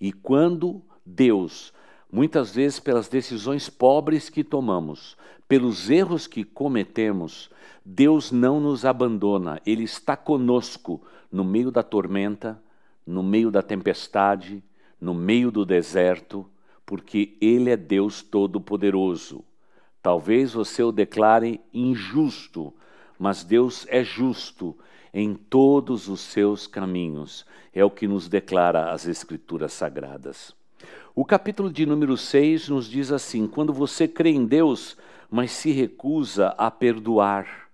E 0.00 0.12
quando 0.12 0.82
Deus 1.04 1.72
Muitas 2.10 2.54
vezes, 2.54 2.80
pelas 2.80 3.08
decisões 3.08 3.68
pobres 3.68 4.30
que 4.30 4.42
tomamos, 4.42 5.16
pelos 5.46 5.90
erros 5.90 6.26
que 6.26 6.42
cometemos, 6.42 7.50
Deus 7.84 8.32
não 8.32 8.60
nos 8.60 8.84
abandona, 8.84 9.60
Ele 9.66 9.84
está 9.84 10.16
conosco 10.16 11.02
no 11.30 11.44
meio 11.44 11.70
da 11.70 11.82
tormenta, 11.82 12.60
no 13.06 13.22
meio 13.22 13.50
da 13.50 13.62
tempestade, 13.62 14.62
no 15.00 15.14
meio 15.14 15.50
do 15.50 15.64
deserto, 15.64 16.46
porque 16.84 17.36
Ele 17.40 17.70
é 17.70 17.76
Deus 17.76 18.22
Todo-Poderoso. 18.22 19.44
Talvez 20.02 20.54
você 20.54 20.82
o 20.82 20.92
declare 20.92 21.60
injusto, 21.72 22.72
mas 23.18 23.44
Deus 23.44 23.86
é 23.90 24.02
justo 24.02 24.76
em 25.12 25.34
todos 25.34 26.08
os 26.08 26.20
seus 26.20 26.66
caminhos. 26.66 27.44
É 27.74 27.84
o 27.84 27.90
que 27.90 28.08
nos 28.08 28.28
declara 28.28 28.92
as 28.92 29.06
Escrituras 29.06 29.72
Sagradas. 29.72 30.57
O 31.14 31.24
capítulo 31.24 31.70
de 31.70 31.84
número 31.84 32.16
6 32.16 32.68
nos 32.68 32.88
diz 32.88 33.10
assim: 33.10 33.46
quando 33.46 33.72
você 33.72 34.06
crê 34.06 34.30
em 34.30 34.46
Deus, 34.46 34.96
mas 35.30 35.50
se 35.50 35.70
recusa 35.70 36.54
a 36.56 36.70
perdoar. 36.70 37.68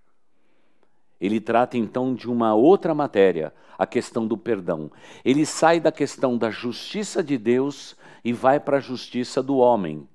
Ele 1.20 1.40
trata 1.40 1.78
então 1.78 2.14
de 2.14 2.28
uma 2.28 2.54
outra 2.54 2.94
matéria, 2.94 3.52
a 3.78 3.86
questão 3.86 4.26
do 4.26 4.36
perdão. 4.36 4.90
Ele 5.24 5.46
sai 5.46 5.80
da 5.80 5.92
questão 5.92 6.36
da 6.36 6.50
justiça 6.50 7.22
de 7.22 7.38
Deus 7.38 7.96
e 8.24 8.32
vai 8.32 8.58
para 8.58 8.78
a 8.78 8.80
justiça 8.80 9.42
do 9.42 9.56
homem. 9.56 10.08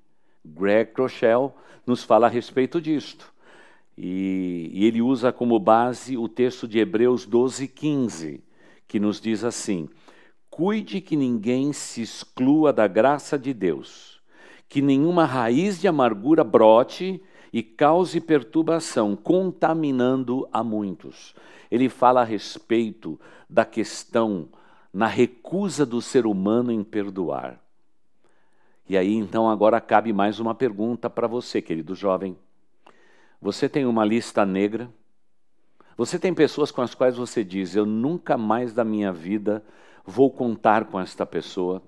Greg 0.44 0.92
Rochelle 0.96 1.50
nos 1.86 2.04
fala 2.04 2.26
a 2.26 2.30
respeito 2.30 2.80
disto. 2.80 3.32
E, 3.96 4.70
e 4.72 4.84
ele 4.84 5.02
usa 5.02 5.32
como 5.32 5.58
base 5.58 6.16
o 6.16 6.28
texto 6.28 6.66
de 6.66 6.78
Hebreus 6.78 7.26
12, 7.26 7.68
15, 7.68 8.42
que 8.86 8.98
nos 8.98 9.20
diz 9.20 9.44
assim: 9.44 9.88
Cuide 10.50 11.00
que 11.00 11.16
ninguém 11.16 11.72
se 11.72 12.02
exclua 12.02 12.72
da 12.72 12.88
graça 12.88 13.38
de 13.38 13.54
Deus, 13.54 14.20
que 14.68 14.82
nenhuma 14.82 15.24
raiz 15.24 15.80
de 15.80 15.86
amargura 15.86 16.42
brote 16.42 17.22
e 17.52 17.62
cause 17.62 18.20
perturbação, 18.20 19.16
contaminando 19.16 20.48
a 20.52 20.62
muitos. 20.62 21.34
Ele 21.70 21.88
fala 21.88 22.22
a 22.22 22.24
respeito 22.24 23.18
da 23.48 23.64
questão 23.64 24.48
na 24.92 25.06
recusa 25.06 25.86
do 25.86 26.02
ser 26.02 26.26
humano 26.26 26.72
em 26.72 26.82
perdoar. 26.82 27.60
E 28.88 28.96
aí 28.96 29.14
então 29.14 29.48
agora 29.48 29.80
cabe 29.80 30.12
mais 30.12 30.40
uma 30.40 30.54
pergunta 30.54 31.08
para 31.08 31.28
você, 31.28 31.62
querido 31.62 31.94
jovem. 31.94 32.36
Você 33.40 33.68
tem 33.68 33.86
uma 33.86 34.04
lista 34.04 34.44
negra? 34.44 34.90
Você 35.96 36.18
tem 36.18 36.34
pessoas 36.34 36.72
com 36.72 36.82
as 36.82 36.94
quais 36.94 37.16
você 37.16 37.44
diz: 37.44 37.76
Eu 37.76 37.86
nunca 37.86 38.36
mais 38.36 38.72
da 38.72 38.84
minha 38.84 39.12
vida 39.12 39.64
vou 40.04 40.30
contar 40.30 40.86
com 40.86 41.00
esta 41.00 41.24
pessoa. 41.26 41.82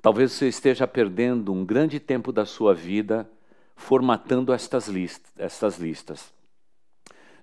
Talvez 0.00 0.32
você 0.32 0.48
esteja 0.48 0.86
perdendo 0.86 1.52
um 1.52 1.64
grande 1.64 2.00
tempo 2.00 2.32
da 2.32 2.44
sua 2.44 2.74
vida 2.74 3.30
formatando 3.76 4.52
estas, 4.52 4.90
estas 5.38 5.78
listas 5.78 6.32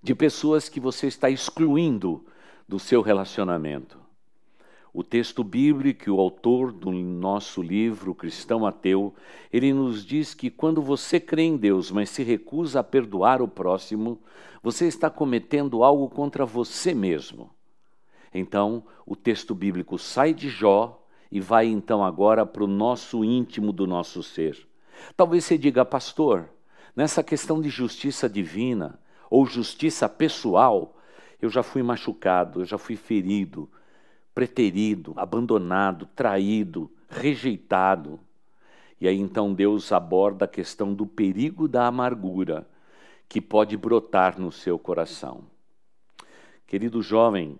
de 0.01 0.15
pessoas 0.15 0.69
que 0.69 0.79
você 0.79 1.07
está 1.07 1.29
excluindo 1.29 2.25
do 2.67 2.79
seu 2.79 3.01
relacionamento. 3.01 3.99
O 4.91 5.03
texto 5.03 5.43
bíblico, 5.43 6.11
o 6.11 6.19
autor 6.19 6.71
do 6.71 6.91
nosso 6.91 7.61
livro 7.61 8.15
Cristão 8.15 8.65
Ateu, 8.65 9.13
ele 9.53 9.71
nos 9.71 10.03
diz 10.03 10.33
que 10.33 10.49
quando 10.49 10.81
você 10.81 11.19
crê 11.19 11.43
em 11.43 11.57
Deus, 11.57 11.91
mas 11.91 12.09
se 12.09 12.23
recusa 12.23 12.79
a 12.79 12.83
perdoar 12.83 13.41
o 13.41 13.47
próximo, 13.47 14.19
você 14.63 14.87
está 14.87 15.09
cometendo 15.09 15.83
algo 15.83 16.09
contra 16.09 16.43
você 16.45 16.93
mesmo. 16.93 17.51
Então, 18.33 18.83
o 19.05 19.15
texto 19.15 19.55
bíblico 19.55 19.97
sai 19.97 20.33
de 20.33 20.49
Jó 20.49 21.03
e 21.31 21.39
vai 21.39 21.67
então 21.67 22.03
agora 22.03 22.45
para 22.45 22.63
o 22.63 22.67
nosso 22.67 23.23
íntimo 23.23 23.71
do 23.71 23.85
nosso 23.85 24.21
ser. 24.23 24.67
Talvez 25.15 25.45
você 25.45 25.57
diga, 25.57 25.85
pastor, 25.85 26.49
nessa 26.95 27.23
questão 27.23 27.61
de 27.61 27.69
justiça 27.69 28.29
divina 28.29 28.99
ou 29.29 29.45
justiça 29.45 30.09
pessoal, 30.09 30.95
eu 31.41 31.49
já 31.49 31.63
fui 31.63 31.81
machucado, 31.81 32.61
eu 32.61 32.65
já 32.65 32.77
fui 32.77 32.95
ferido, 32.95 33.69
preterido, 34.33 35.13
abandonado, 35.15 36.07
traído, 36.15 36.91
rejeitado. 37.07 38.19
E 38.99 39.07
aí 39.07 39.17
então 39.17 39.53
Deus 39.53 39.91
aborda 39.91 40.45
a 40.45 40.47
questão 40.47 40.93
do 40.93 41.05
perigo 41.05 41.67
da 41.67 41.87
amargura 41.87 42.67
que 43.27 43.39
pode 43.39 43.77
brotar 43.77 44.39
no 44.39 44.51
seu 44.51 44.77
coração. 44.77 45.43
Querido 46.65 47.01
jovem, 47.01 47.57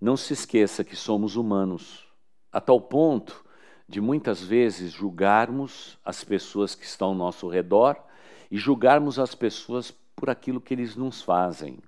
não 0.00 0.16
se 0.16 0.32
esqueça 0.32 0.84
que 0.84 0.94
somos 0.94 1.36
humanos, 1.36 2.06
a 2.52 2.60
tal 2.60 2.80
ponto 2.80 3.44
de 3.88 4.00
muitas 4.00 4.42
vezes 4.42 4.92
julgarmos 4.92 5.98
as 6.04 6.24
pessoas 6.24 6.74
que 6.74 6.84
estão 6.84 7.08
ao 7.08 7.14
nosso 7.14 7.48
redor 7.48 7.96
e 8.50 8.58
julgarmos 8.58 9.18
as 9.18 9.34
pessoas 9.34 9.90
por 10.14 10.28
aquilo 10.28 10.60
que 10.60 10.74
eles 10.74 10.96
nos 10.96 11.22
fazem. 11.22 11.78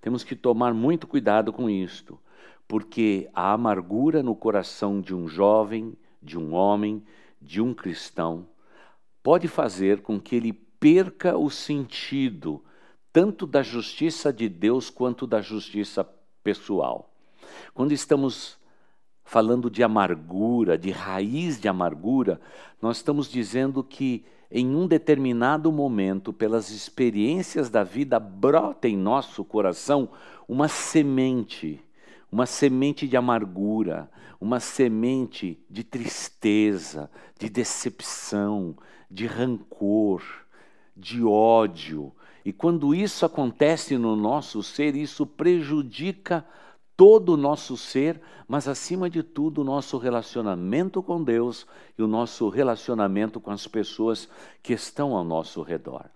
Temos 0.00 0.22
que 0.22 0.36
tomar 0.36 0.72
muito 0.74 1.06
cuidado 1.06 1.52
com 1.52 1.68
isto, 1.68 2.18
porque 2.66 3.28
a 3.32 3.52
amargura 3.52 4.22
no 4.22 4.36
coração 4.36 5.00
de 5.00 5.14
um 5.14 5.26
jovem, 5.26 5.96
de 6.22 6.38
um 6.38 6.54
homem, 6.54 7.02
de 7.40 7.60
um 7.60 7.74
cristão, 7.74 8.46
pode 9.22 9.48
fazer 9.48 10.02
com 10.02 10.20
que 10.20 10.36
ele 10.36 10.52
perca 10.52 11.36
o 11.36 11.50
sentido 11.50 12.62
tanto 13.12 13.46
da 13.46 13.62
justiça 13.62 14.32
de 14.32 14.48
Deus 14.48 14.90
quanto 14.90 15.26
da 15.26 15.40
justiça 15.40 16.04
pessoal. 16.48 17.10
Quando 17.74 17.92
estamos 17.92 18.56
falando 19.22 19.68
de 19.68 19.82
amargura, 19.82 20.78
de 20.78 20.90
raiz 20.90 21.60
de 21.60 21.68
amargura, 21.68 22.40
nós 22.80 22.96
estamos 22.96 23.30
dizendo 23.30 23.84
que 23.84 24.24
em 24.50 24.74
um 24.74 24.86
determinado 24.86 25.70
momento, 25.70 26.32
pelas 26.32 26.70
experiências 26.70 27.68
da 27.68 27.84
vida, 27.84 28.18
brota 28.18 28.88
em 28.88 28.96
nosso 28.96 29.44
coração 29.44 30.08
uma 30.48 30.68
semente, 30.68 31.82
uma 32.32 32.46
semente 32.46 33.06
de 33.06 33.14
amargura, 33.14 34.10
uma 34.40 34.58
semente 34.58 35.62
de 35.68 35.84
tristeza, 35.84 37.10
de 37.38 37.50
decepção, 37.50 38.74
de 39.10 39.26
rancor, 39.26 40.22
de 40.96 41.22
ódio. 41.22 42.10
E 42.44 42.52
quando 42.52 42.94
isso 42.94 43.26
acontece 43.26 43.98
no 43.98 44.16
nosso 44.16 44.62
ser, 44.62 44.94
isso 44.94 45.26
prejudica 45.26 46.44
todo 46.96 47.34
o 47.34 47.36
nosso 47.36 47.76
ser, 47.76 48.20
mas 48.48 48.66
acima 48.66 49.08
de 49.08 49.22
tudo 49.22 49.60
o 49.60 49.64
nosso 49.64 49.98
relacionamento 49.98 51.02
com 51.02 51.22
Deus 51.22 51.66
e 51.96 52.02
o 52.02 52.08
nosso 52.08 52.48
relacionamento 52.48 53.40
com 53.40 53.50
as 53.50 53.66
pessoas 53.66 54.28
que 54.62 54.72
estão 54.72 55.14
ao 55.14 55.22
nosso 55.22 55.62
redor. 55.62 56.06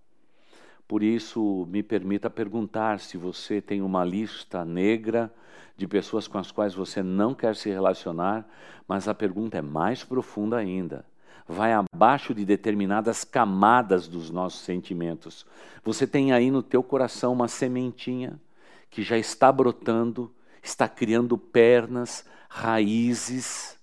Por 0.88 1.02
isso, 1.02 1.66
me 1.70 1.82
permita 1.82 2.28
perguntar 2.28 2.98
se 2.98 3.16
você 3.16 3.60
tem 3.60 3.80
uma 3.80 4.04
lista 4.04 4.64
negra 4.64 5.32
de 5.76 5.86
pessoas 5.86 6.26
com 6.26 6.38
as 6.38 6.50
quais 6.50 6.74
você 6.74 7.02
não 7.02 7.34
quer 7.34 7.56
se 7.56 7.70
relacionar, 7.70 8.46
mas 8.86 9.08
a 9.08 9.14
pergunta 9.14 9.58
é 9.58 9.62
mais 9.62 10.04
profunda 10.04 10.56
ainda. 10.56 11.04
Vai 11.46 11.72
abaixo 11.72 12.34
de 12.34 12.44
determinadas 12.44 13.24
camadas 13.24 14.08
dos 14.08 14.30
nossos 14.30 14.60
sentimentos. 14.60 15.44
Você 15.84 16.06
tem 16.06 16.32
aí 16.32 16.50
no 16.50 16.62
teu 16.62 16.82
coração 16.82 17.32
uma 17.32 17.48
sementinha 17.48 18.40
que 18.88 19.02
já 19.02 19.18
está 19.18 19.50
brotando, 19.50 20.32
está 20.62 20.88
criando 20.88 21.36
pernas, 21.36 22.24
raízes. 22.48 23.78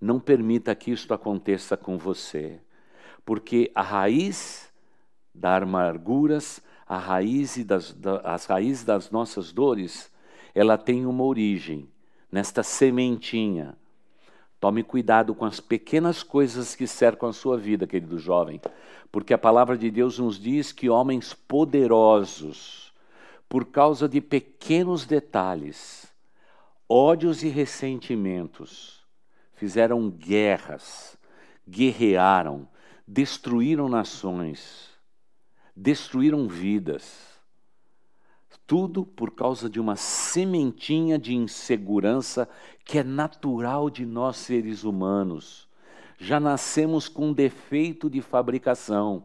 Não 0.00 0.18
permita 0.18 0.74
que 0.74 0.90
isto 0.90 1.12
aconteça 1.12 1.76
com 1.76 1.98
você, 1.98 2.60
porque 3.24 3.70
a 3.74 3.82
raiz 3.82 4.72
das 5.34 5.62
amarguras, 5.62 6.62
a 6.86 6.98
raiz 6.98 7.62
das, 7.64 7.92
da, 7.92 8.20
as 8.20 8.46
raízes 8.46 8.84
das 8.84 9.10
nossas 9.10 9.52
dores, 9.52 10.10
ela 10.54 10.78
tem 10.78 11.04
uma 11.04 11.24
origem 11.24 11.88
nesta 12.30 12.62
sementinha. 12.62 13.76
Tome 14.60 14.82
cuidado 14.82 15.34
com 15.34 15.44
as 15.44 15.60
pequenas 15.60 16.22
coisas 16.22 16.74
que 16.74 16.86
cercam 16.86 17.28
a 17.28 17.32
sua 17.32 17.56
vida, 17.56 17.86
querido 17.86 18.18
jovem, 18.18 18.60
porque 19.12 19.32
a 19.32 19.38
palavra 19.38 19.78
de 19.78 19.88
Deus 19.88 20.18
nos 20.18 20.38
diz 20.38 20.72
que 20.72 20.90
homens 20.90 21.32
poderosos, 21.32 22.92
por 23.48 23.66
causa 23.66 24.08
de 24.08 24.20
pequenos 24.20 25.06
detalhes, 25.06 26.12
ódios 26.88 27.44
e 27.44 27.48
ressentimentos, 27.48 29.04
fizeram 29.54 30.10
guerras, 30.10 31.16
guerrearam, 31.68 32.68
destruíram 33.06 33.88
nações, 33.88 34.88
destruíram 35.74 36.48
vidas. 36.48 37.28
Tudo 38.66 39.02
por 39.06 39.30
causa 39.30 39.70
de 39.70 39.80
uma 39.80 39.96
sementinha 39.96 41.18
de 41.18 41.34
insegurança 41.34 42.46
que 42.88 43.00
é 43.00 43.04
natural 43.04 43.90
de 43.90 44.06
nós 44.06 44.38
seres 44.38 44.82
humanos. 44.82 45.68
Já 46.18 46.40
nascemos 46.40 47.06
com 47.06 47.34
defeito 47.34 48.08
de 48.08 48.22
fabricação. 48.22 49.24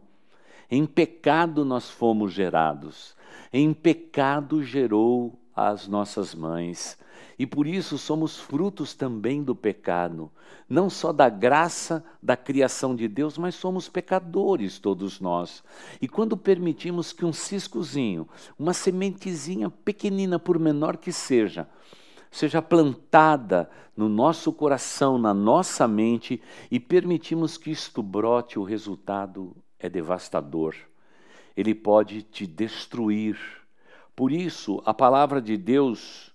Em 0.70 0.84
pecado 0.84 1.64
nós 1.64 1.88
fomos 1.88 2.34
gerados. 2.34 3.16
Em 3.50 3.72
pecado 3.72 4.62
gerou 4.62 5.40
as 5.56 5.88
nossas 5.88 6.34
mães. 6.34 6.98
E 7.38 7.46
por 7.46 7.66
isso 7.66 7.96
somos 7.96 8.38
frutos 8.38 8.92
também 8.92 9.42
do 9.42 9.56
pecado, 9.56 10.30
não 10.68 10.90
só 10.90 11.10
da 11.10 11.30
graça 11.30 12.04
da 12.22 12.36
criação 12.36 12.94
de 12.94 13.08
Deus, 13.08 13.38
mas 13.38 13.54
somos 13.54 13.88
pecadores 13.88 14.78
todos 14.78 15.20
nós. 15.20 15.64
E 16.02 16.06
quando 16.06 16.36
permitimos 16.36 17.14
que 17.14 17.24
um 17.24 17.32
ciscozinho, 17.32 18.28
uma 18.58 18.74
sementezinha 18.74 19.70
pequenina, 19.70 20.38
por 20.38 20.58
menor 20.58 20.98
que 20.98 21.10
seja, 21.10 21.66
seja 22.34 22.60
plantada 22.60 23.70
no 23.96 24.08
nosso 24.08 24.52
coração, 24.52 25.16
na 25.16 25.32
nossa 25.32 25.86
mente, 25.86 26.42
e 26.68 26.80
permitimos 26.80 27.56
que 27.56 27.70
isto 27.70 28.02
brote, 28.02 28.58
o 28.58 28.64
resultado 28.64 29.56
é 29.78 29.88
devastador. 29.88 30.74
Ele 31.56 31.72
pode 31.76 32.22
te 32.22 32.44
destruir. 32.44 33.38
Por 34.16 34.32
isso, 34.32 34.82
a 34.84 34.92
palavra 34.92 35.40
de 35.40 35.56
Deus 35.56 36.34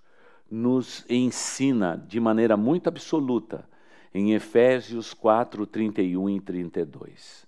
nos 0.49 1.05
ensina 1.09 2.01
de 2.07 2.17
maneira 2.17 2.55
muito 2.55 2.87
absoluta 2.87 3.67
em 4.13 4.33
Efésios 4.33 5.13
4, 5.13 5.67
31 5.67 6.29
e 6.29 6.39
32. 6.39 7.45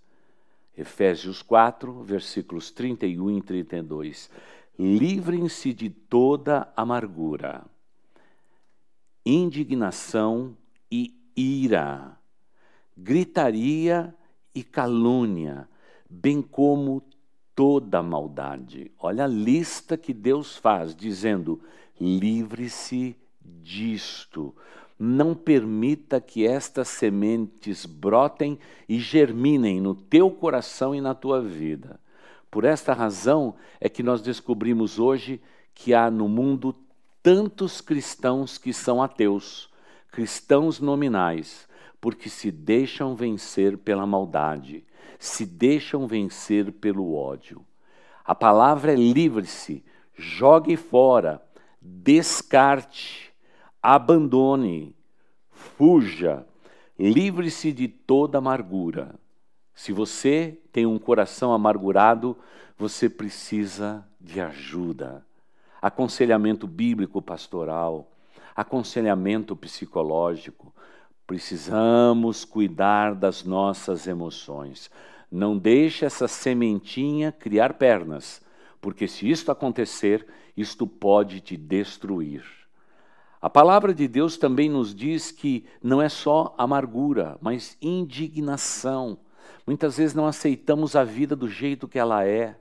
Efésios 0.77 1.41
4, 1.41 2.03
versículos 2.03 2.69
31 2.69 3.37
e 3.37 3.41
32. 3.41 4.29
Livrem-se 4.77 5.73
de 5.73 5.89
toda 5.89 6.71
amargura, 6.75 7.63
indignação 9.25 10.55
e 10.91 11.15
ira, 11.35 12.17
gritaria 12.97 14.13
e 14.53 14.63
calúnia, 14.63 15.67
bem 16.09 16.41
como 16.41 17.03
toda 17.55 18.01
maldade. 18.01 18.91
Olha 18.99 19.25
a 19.25 19.27
lista 19.27 19.97
que 19.97 20.13
Deus 20.13 20.57
faz, 20.57 20.95
dizendo: 20.95 21.61
livre-se 21.99 23.15
disto. 23.43 24.55
Não 24.97 25.33
permita 25.33 26.21
que 26.21 26.45
estas 26.45 26.87
sementes 26.87 27.85
brotem 27.87 28.59
e 28.87 28.99
germinem 28.99 29.81
no 29.81 29.95
teu 29.95 30.29
coração 30.29 30.93
e 30.93 31.01
na 31.01 31.15
tua 31.15 31.41
vida. 31.41 31.99
Por 32.51 32.65
esta 32.65 32.93
razão 32.93 33.55
é 33.79 33.89
que 33.89 34.03
nós 34.03 34.21
descobrimos 34.21 34.99
hoje 34.99 35.41
que 35.73 35.93
há 35.93 36.11
no 36.11 36.27
mundo 36.27 36.75
tantos 37.23 37.81
cristãos 37.81 38.57
que 38.57 38.73
são 38.73 39.01
ateus, 39.01 39.69
cristãos 40.11 40.79
nominais, 40.79 41.67
porque 41.99 42.29
se 42.29 42.51
deixam 42.51 43.15
vencer 43.15 43.77
pela 43.77 44.07
maldade, 44.07 44.83
se 45.19 45.45
deixam 45.45 46.07
vencer 46.07 46.71
pelo 46.71 47.13
ódio. 47.13 47.65
A 48.25 48.33
palavra 48.33 48.93
é 48.93 48.95
livre-se, 48.95 49.83
jogue 50.15 50.75
fora, 50.75 51.41
descarte, 51.81 53.31
abandone, 53.81 54.95
fuja, 55.51 56.45
livre-se 56.97 57.71
de 57.71 57.87
toda 57.87 58.39
amargura. 58.39 59.15
Se 59.73 59.91
você 59.91 60.59
tem 60.71 60.85
um 60.85 60.99
coração 60.99 61.53
amargurado, 61.53 62.37
você 62.77 63.09
precisa 63.09 64.05
de 64.19 64.39
ajuda. 64.41 65.25
Aconselhamento 65.81 66.67
bíblico 66.67 67.21
pastoral, 67.21 68.11
aconselhamento 68.55 69.55
psicológico. 69.55 70.73
Precisamos 71.25 72.45
cuidar 72.45 73.15
das 73.15 73.43
nossas 73.43 74.05
emoções. 74.05 74.91
Não 75.31 75.57
deixe 75.57 76.05
essa 76.05 76.27
sementinha 76.27 77.31
criar 77.31 77.73
pernas, 77.73 78.41
porque 78.79 79.07
se 79.07 79.29
isto 79.29 79.51
acontecer, 79.51 80.27
isto 80.55 80.85
pode 80.85 81.39
te 81.39 81.55
destruir. 81.55 82.43
A 83.41 83.49
palavra 83.49 83.91
de 83.91 84.07
Deus 84.07 84.37
também 84.37 84.69
nos 84.69 84.93
diz 84.93 85.31
que 85.31 85.65
não 85.81 85.99
é 85.99 86.09
só 86.09 86.53
amargura, 86.59 87.39
mas 87.41 87.75
indignação. 87.81 89.17
Muitas 89.65 89.97
vezes 89.97 90.13
não 90.13 90.27
aceitamos 90.27 90.95
a 90.95 91.03
vida 91.03 91.35
do 91.35 91.47
jeito 91.47 91.87
que 91.87 91.97
ela 91.97 92.23
é, 92.23 92.60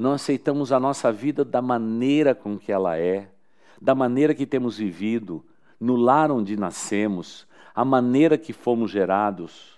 não 0.00 0.12
aceitamos 0.12 0.72
a 0.72 0.80
nossa 0.80 1.12
vida 1.12 1.44
da 1.44 1.60
maneira 1.60 2.34
com 2.34 2.58
que 2.58 2.72
ela 2.72 2.96
é, 2.96 3.30
da 3.78 3.94
maneira 3.94 4.34
que 4.34 4.46
temos 4.46 4.78
vivido, 4.78 5.44
no 5.78 5.94
lar 5.94 6.30
onde 6.30 6.56
nascemos, 6.56 7.46
a 7.74 7.84
maneira 7.84 8.38
que 8.38 8.52
fomos 8.54 8.90
gerados. 8.90 9.74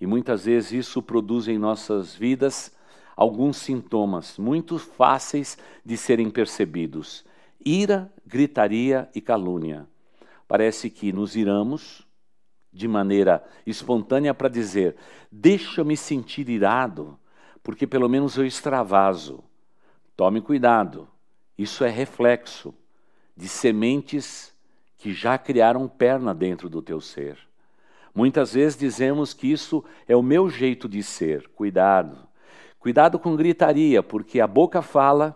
E 0.00 0.06
muitas 0.06 0.44
vezes 0.44 0.72
isso 0.72 1.00
produz 1.00 1.46
em 1.46 1.56
nossas 1.56 2.14
vidas 2.16 2.76
alguns 3.16 3.58
sintomas 3.58 4.38
muito 4.38 4.76
fáceis 4.76 5.56
de 5.84 5.96
serem 5.96 6.30
percebidos: 6.30 7.24
ira, 7.64 8.12
gritaria 8.26 9.08
e 9.14 9.20
calúnia. 9.20 9.86
Parece 10.48 10.90
que 10.90 11.12
nos 11.12 11.36
iramos 11.36 12.04
de 12.72 12.88
maneira 12.88 13.44
espontânea 13.64 14.34
para 14.34 14.48
dizer: 14.48 14.96
deixa-me 15.30 15.96
sentir 15.96 16.48
irado, 16.48 17.16
porque 17.64 17.86
pelo 17.86 18.08
menos 18.08 18.36
eu 18.36 18.46
extravaso. 18.46 19.42
Tome 20.14 20.40
cuidado, 20.40 21.08
isso 21.58 21.82
é 21.82 21.88
reflexo 21.88 22.72
de 23.36 23.48
sementes 23.48 24.54
que 24.98 25.12
já 25.12 25.36
criaram 25.36 25.88
perna 25.88 26.32
dentro 26.32 26.68
do 26.68 26.80
teu 26.80 27.00
ser. 27.00 27.38
Muitas 28.14 28.52
vezes 28.52 28.78
dizemos 28.78 29.34
que 29.34 29.50
isso 29.50 29.82
é 30.06 30.14
o 30.14 30.22
meu 30.22 30.48
jeito 30.48 30.88
de 30.88 31.02
ser. 31.02 31.48
Cuidado. 31.48 32.28
Cuidado 32.78 33.18
com 33.18 33.34
gritaria, 33.34 34.02
porque 34.02 34.40
a 34.40 34.46
boca 34.46 34.82
fala 34.82 35.34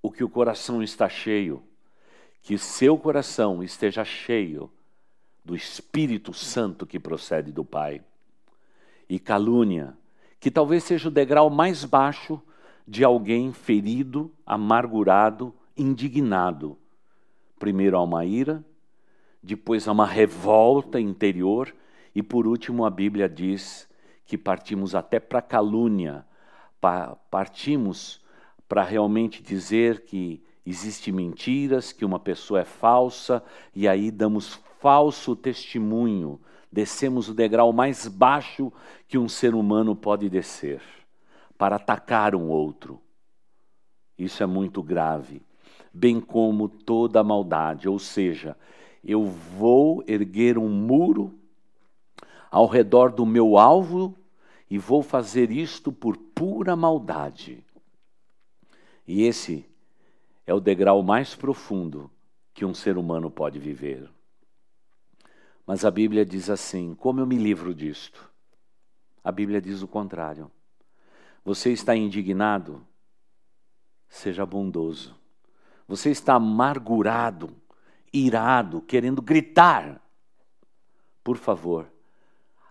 o 0.00 0.12
que 0.12 0.22
o 0.22 0.28
coração 0.28 0.82
está 0.82 1.08
cheio. 1.08 1.62
Que 2.42 2.56
seu 2.56 2.96
coração 2.96 3.64
esteja 3.64 4.04
cheio 4.04 4.70
do 5.44 5.56
Espírito 5.56 6.32
Santo 6.32 6.86
que 6.86 7.00
procede 7.00 7.50
do 7.50 7.64
Pai. 7.64 8.00
E 9.08 9.18
calúnia, 9.18 9.96
que 10.40 10.50
talvez 10.50 10.82
seja 10.82 11.08
o 11.08 11.12
degrau 11.12 11.50
mais 11.50 11.84
baixo 11.84 12.40
de 12.88 13.04
alguém 13.04 13.52
ferido, 13.52 14.32
amargurado, 14.44 15.54
indignado. 15.76 16.78
Primeiro 17.58 17.98
há 17.98 18.02
uma 18.02 18.24
ira, 18.24 18.64
depois 19.42 19.86
há 19.86 19.92
uma 19.92 20.06
revolta 20.06 20.98
interior 20.98 21.72
e 22.14 22.22
por 22.22 22.46
último 22.46 22.86
a 22.86 22.90
Bíblia 22.90 23.28
diz 23.28 23.88
que 24.24 24.38
partimos 24.38 24.94
até 24.94 25.20
para 25.20 25.42
calúnia, 25.42 26.24
partimos 27.30 28.24
para 28.66 28.82
realmente 28.82 29.42
dizer 29.42 30.04
que 30.04 30.42
existe 30.64 31.12
mentiras, 31.12 31.92
que 31.92 32.04
uma 32.04 32.18
pessoa 32.18 32.60
é 32.60 32.64
falsa 32.64 33.42
e 33.74 33.86
aí 33.86 34.10
damos 34.10 34.60
falso 34.80 35.36
testemunho, 35.36 36.40
descemos 36.70 37.28
o 37.28 37.34
degrau 37.34 37.72
mais 37.72 38.06
baixo 38.06 38.72
que 39.08 39.18
um 39.18 39.28
ser 39.28 39.54
humano 39.54 39.96
pode 39.96 40.28
descer 40.28 40.80
para 41.58 41.76
atacar 41.76 42.34
um 42.34 42.48
outro. 42.48 43.00
Isso 44.16 44.42
é 44.42 44.46
muito 44.46 44.82
grave, 44.82 45.42
bem 45.92 46.20
como 46.20 46.68
toda 46.68 47.24
maldade, 47.24 47.88
ou 47.88 47.98
seja, 47.98 48.56
eu 49.02 49.24
vou 49.24 50.04
erguer 50.06 50.58
um 50.58 50.68
muro 50.68 51.34
ao 52.50 52.66
redor 52.66 53.10
do 53.12 53.24
meu 53.24 53.56
alvo 53.56 54.14
e 54.68 54.78
vou 54.78 55.02
fazer 55.02 55.50
isto 55.50 55.90
por 55.90 56.16
pura 56.16 56.76
maldade. 56.76 57.64
E 59.06 59.22
esse 59.22 59.64
é 60.46 60.54
o 60.54 60.60
degrau 60.60 61.02
mais 61.02 61.34
profundo 61.34 62.10
que 62.52 62.64
um 62.64 62.74
ser 62.74 62.96
humano 62.98 63.30
pode 63.30 63.58
viver. 63.58 64.08
Mas 65.70 65.84
a 65.84 65.90
Bíblia 65.92 66.26
diz 66.26 66.50
assim: 66.50 66.96
como 66.96 67.20
eu 67.20 67.26
me 67.28 67.36
livro 67.36 67.72
disto? 67.72 68.28
A 69.22 69.30
Bíblia 69.30 69.62
diz 69.62 69.82
o 69.82 69.86
contrário. 69.86 70.50
Você 71.44 71.70
está 71.70 71.94
indignado? 71.94 72.84
Seja 74.08 74.44
bondoso. 74.44 75.16
Você 75.86 76.10
está 76.10 76.34
amargurado? 76.34 77.56
irado, 78.12 78.82
querendo 78.82 79.22
gritar. 79.22 80.04
Por 81.22 81.36
favor, 81.36 81.88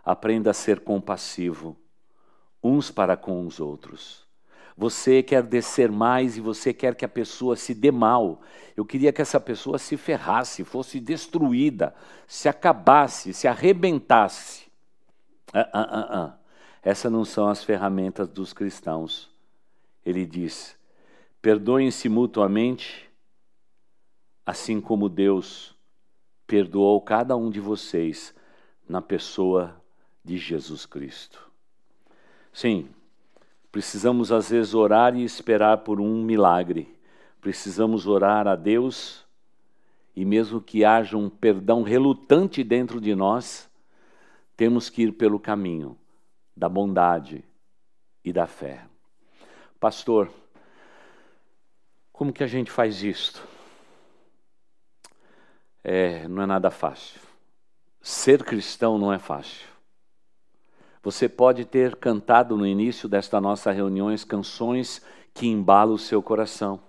aprenda 0.03 0.51
a 0.51 0.53
ser 0.53 0.81
compassivo, 0.81 1.77
uns 2.61 2.91
para 2.91 3.15
com 3.15 3.47
os 3.47 3.61
outros. 3.61 4.27
Você 4.79 5.21
quer 5.21 5.43
descer 5.43 5.91
mais 5.91 6.37
e 6.37 6.39
você 6.39 6.73
quer 6.73 6.95
que 6.95 7.03
a 7.03 7.09
pessoa 7.09 7.57
se 7.57 7.73
dê 7.73 7.91
mal. 7.91 8.39
Eu 8.77 8.85
queria 8.85 9.11
que 9.11 9.21
essa 9.21 9.37
pessoa 9.37 9.77
se 9.77 9.97
ferrasse, 9.97 10.63
fosse 10.63 11.01
destruída, 11.01 11.93
se 12.25 12.47
acabasse, 12.47 13.33
se 13.33 13.45
arrebentasse. 13.45 14.71
Ah, 15.53 15.69
ah, 15.73 15.87
ah, 15.91 16.07
ah. 16.21 16.37
Essas 16.81 17.11
não 17.11 17.25
são 17.25 17.49
as 17.49 17.61
ferramentas 17.61 18.25
dos 18.29 18.53
cristãos. 18.53 19.29
Ele 20.05 20.25
diz: 20.25 20.77
perdoem-se 21.41 22.07
mutuamente 22.07 23.11
assim 24.45 24.79
como 24.79 25.09
Deus 25.09 25.75
perdoou 26.47 27.01
cada 27.01 27.35
um 27.35 27.49
de 27.49 27.59
vocês 27.59 28.33
na 28.87 29.01
pessoa 29.01 29.75
de 30.23 30.37
Jesus 30.37 30.85
Cristo. 30.85 31.51
Sim, 32.53 32.89
precisamos 33.71 34.31
às 34.31 34.49
vezes 34.49 34.73
orar 34.73 35.15
e 35.15 35.23
esperar 35.23 35.79
por 35.79 35.99
um 35.99 36.23
milagre. 36.23 36.97
Precisamos 37.41 38.07
orar 38.07 38.47
a 38.47 38.55
Deus 38.55 39.25
e 40.15 40.25
mesmo 40.25 40.61
que 40.61 40.83
haja 40.83 41.17
um 41.17 41.29
perdão 41.29 41.83
relutante 41.83 42.63
dentro 42.63 42.99
de 42.99 43.15
nós, 43.15 43.69
temos 44.57 44.89
que 44.89 45.03
ir 45.03 45.13
pelo 45.13 45.39
caminho 45.39 45.97
da 46.55 46.67
bondade 46.67 47.45
e 48.23 48.33
da 48.33 48.45
fé. 48.45 48.85
Pastor, 49.79 50.29
como 52.11 52.33
que 52.33 52.43
a 52.43 52.47
gente 52.47 52.69
faz 52.69 53.01
isto? 53.01 53.47
é, 55.83 56.27
não 56.27 56.43
é 56.43 56.45
nada 56.45 56.69
fácil. 56.69 57.19
Ser 58.01 58.43
cristão 58.43 58.97
não 58.97 59.11
é 59.11 59.19
fácil. 59.19 59.67
Você 61.01 61.29
pode 61.29 61.63
ter 61.63 61.95
cantado 61.95 62.57
no 62.57 62.67
início 62.67 63.07
desta 63.07 63.39
nossa 63.39 63.71
reuniões 63.71 64.25
canções 64.25 65.01
que 65.33 65.47
embalam 65.47 65.95
o 65.95 65.99
seu 65.99 66.21
coração. 66.21 66.81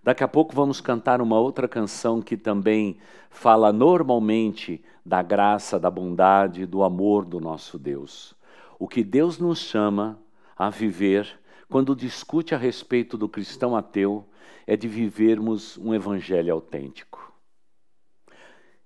Daqui 0.00 0.22
a 0.22 0.28
pouco 0.28 0.54
vamos 0.54 0.80
cantar 0.80 1.20
uma 1.20 1.38
outra 1.38 1.66
canção 1.66 2.22
que 2.22 2.36
também 2.36 2.98
fala 3.30 3.72
normalmente 3.72 4.84
da 5.04 5.22
graça, 5.22 5.78
da 5.78 5.90
bondade, 5.90 6.66
do 6.66 6.84
amor 6.84 7.24
do 7.24 7.40
nosso 7.40 7.78
Deus. 7.78 8.34
O 8.78 8.86
que 8.86 9.02
Deus 9.02 9.38
nos 9.38 9.58
chama 9.58 10.18
a 10.56 10.70
viver 10.70 11.40
quando 11.68 11.96
discute 11.96 12.54
a 12.54 12.58
respeito 12.58 13.16
do 13.16 13.28
cristão 13.28 13.74
ateu 13.74 14.24
é 14.66 14.76
de 14.76 14.86
vivermos 14.86 15.76
um 15.78 15.92
evangelho 15.92 16.52
autêntico. 16.52 17.32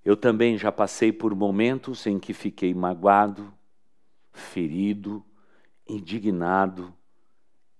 Eu 0.04 0.16
também 0.16 0.56
já 0.56 0.70
passei 0.70 1.12
por 1.12 1.34
momentos 1.34 2.06
em 2.06 2.18
que 2.18 2.32
fiquei 2.32 2.72
magoado, 2.72 3.52
ferido, 4.36 5.24
indignado, 5.88 6.92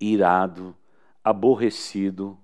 irado, 0.00 0.74
aborrecido. 1.22 2.38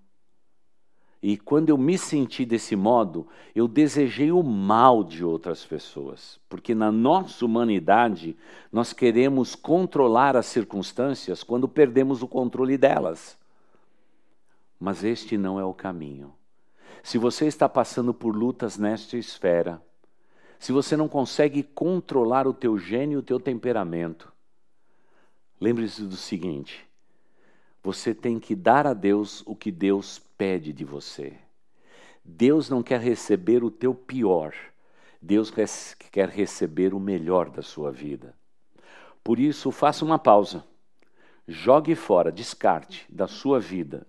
E 1.22 1.36
quando 1.36 1.68
eu 1.68 1.78
me 1.78 1.96
senti 1.96 2.44
desse 2.44 2.74
modo, 2.74 3.28
eu 3.54 3.68
desejei 3.68 4.32
o 4.32 4.42
mal 4.42 5.04
de 5.04 5.24
outras 5.24 5.64
pessoas, 5.64 6.40
porque 6.48 6.74
na 6.74 6.90
nossa 6.90 7.44
humanidade 7.44 8.36
nós 8.72 8.92
queremos 8.92 9.54
controlar 9.54 10.36
as 10.36 10.46
circunstâncias 10.46 11.44
quando 11.44 11.68
perdemos 11.68 12.22
o 12.22 12.28
controle 12.28 12.76
delas. 12.76 13.38
Mas 14.80 15.04
este 15.04 15.38
não 15.38 15.60
é 15.60 15.64
o 15.64 15.72
caminho. 15.72 16.34
Se 17.04 17.18
você 17.18 17.46
está 17.46 17.68
passando 17.68 18.12
por 18.12 18.34
lutas 18.34 18.76
nesta 18.76 19.16
esfera, 19.16 19.80
se 20.62 20.70
você 20.70 20.96
não 20.96 21.08
consegue 21.08 21.60
controlar 21.60 22.46
o 22.46 22.54
teu 22.54 22.78
gênio 22.78 23.18
o 23.18 23.22
teu 23.22 23.40
temperamento, 23.40 24.32
lembre-se 25.60 26.04
do 26.04 26.16
seguinte: 26.16 26.86
você 27.82 28.14
tem 28.14 28.38
que 28.38 28.54
dar 28.54 28.86
a 28.86 28.94
Deus 28.94 29.42
o 29.44 29.56
que 29.56 29.72
Deus 29.72 30.20
pede 30.38 30.72
de 30.72 30.84
você. 30.84 31.36
Deus 32.24 32.70
não 32.70 32.80
quer 32.80 33.00
receber 33.00 33.64
o 33.64 33.72
teu 33.72 33.92
pior, 33.92 34.54
Deus 35.20 35.52
quer 36.12 36.28
receber 36.28 36.94
o 36.94 37.00
melhor 37.00 37.50
da 37.50 37.60
sua 37.60 37.90
vida. 37.90 38.32
Por 39.24 39.40
isso, 39.40 39.72
faça 39.72 40.04
uma 40.04 40.16
pausa. 40.16 40.64
Jogue 41.48 41.96
fora, 41.96 42.30
descarte 42.30 43.04
da 43.08 43.26
sua 43.26 43.58
vida 43.58 44.06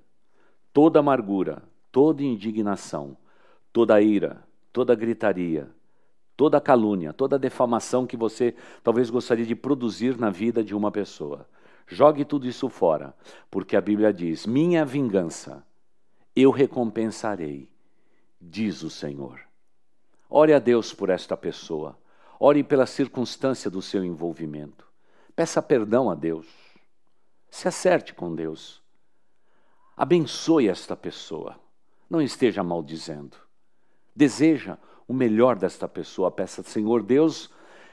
toda 0.71 0.99
amargura, 0.99 1.63
toda 1.91 2.21
indignação, 2.21 3.17
toda 3.71 3.99
ira, 3.99 4.43
toda 4.71 4.93
gritaria, 4.93 5.67
toda 6.35 6.59
calúnia, 6.59 7.13
toda 7.13 7.39
defamação 7.39 8.05
que 8.05 8.17
você 8.17 8.55
talvez 8.83 9.09
gostaria 9.09 9.45
de 9.45 9.55
produzir 9.55 10.17
na 10.17 10.29
vida 10.29 10.63
de 10.63 10.75
uma 10.75 10.91
pessoa. 10.91 11.47
Jogue 11.87 12.25
tudo 12.25 12.47
isso 12.47 12.69
fora, 12.69 13.13
porque 13.51 13.75
a 13.75 13.81
Bíblia 13.81 14.13
diz: 14.13 14.45
Minha 14.45 14.85
vingança 14.85 15.65
eu 16.35 16.49
recompensarei, 16.49 17.69
diz 18.41 18.81
o 18.83 18.89
Senhor. 18.89 19.39
Ore 20.29 20.53
a 20.53 20.59
Deus 20.59 20.93
por 20.93 21.09
esta 21.09 21.37
pessoa, 21.37 21.97
ore 22.39 22.63
pela 22.63 22.85
circunstância 22.85 23.69
do 23.69 23.81
seu 23.81 24.03
envolvimento. 24.03 24.87
Peça 25.35 25.61
perdão 25.61 26.09
a 26.09 26.15
Deus, 26.15 26.47
se 27.49 27.67
acerte 27.67 28.13
com 28.13 28.33
Deus, 28.33 28.81
abençoe 29.95 30.67
esta 30.67 30.95
pessoa. 30.95 31.59
Não 32.09 32.21
esteja 32.21 32.63
maldizendo. 32.63 33.37
Deseja 34.15 34.77
o 35.07 35.13
melhor 35.13 35.55
desta 35.55 35.87
pessoa. 35.87 36.31
Peça, 36.31 36.63
Senhor 36.63 37.03
Deus, 37.03 37.49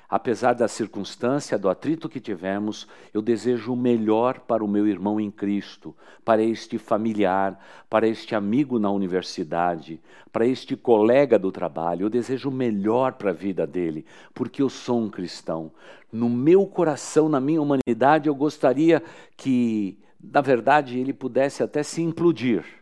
apesar 0.09 0.55
da 0.55 0.66
circunstância, 0.68 1.59
do 1.59 1.68
atrito 1.68 2.09
que 2.09 2.20
tivemos, 2.20 2.87
eu 3.12 3.23
desejo 3.23 3.73
o 3.73 3.77
melhor 3.77 4.40
para 4.40 4.64
o 4.64 4.68
meu 4.68 4.87
irmão 4.87 5.20
em 5.20 5.31
Cristo, 5.31 5.94
para 6.25 6.42
este 6.42 6.79
familiar, 6.79 7.59
para 7.88 8.09
este 8.09 8.35
amigo 8.35 8.79
na 8.79 8.90
universidade, 8.90 10.01
para 10.33 10.46
este 10.46 10.77
colega 10.77 11.38
do 11.38 11.53
trabalho. 11.53 12.07
Eu 12.07 12.11
desejo 12.11 12.49
o 12.49 12.53
melhor 12.53 13.14
para 13.14 13.31
a 13.31 13.35
vida 13.35 13.66
dele, 13.66 14.05
porque 14.35 14.62
eu 14.62 14.68
sou 14.68 15.01
um 15.01 15.11
cristão. 15.11 15.70
No 16.12 16.29
meu 16.29 16.66
coração, 16.66 17.29
na 17.29 17.40
minha 17.40 17.62
humanidade, 17.62 18.29
eu 18.29 18.35
gostaria 18.35 19.03
que, 19.37 19.99
na 20.23 20.40
verdade, 20.40 20.99
ele 20.99 21.12
pudesse 21.12 21.62
até 21.62 21.83
se 21.83 22.03
implodir 22.03 22.81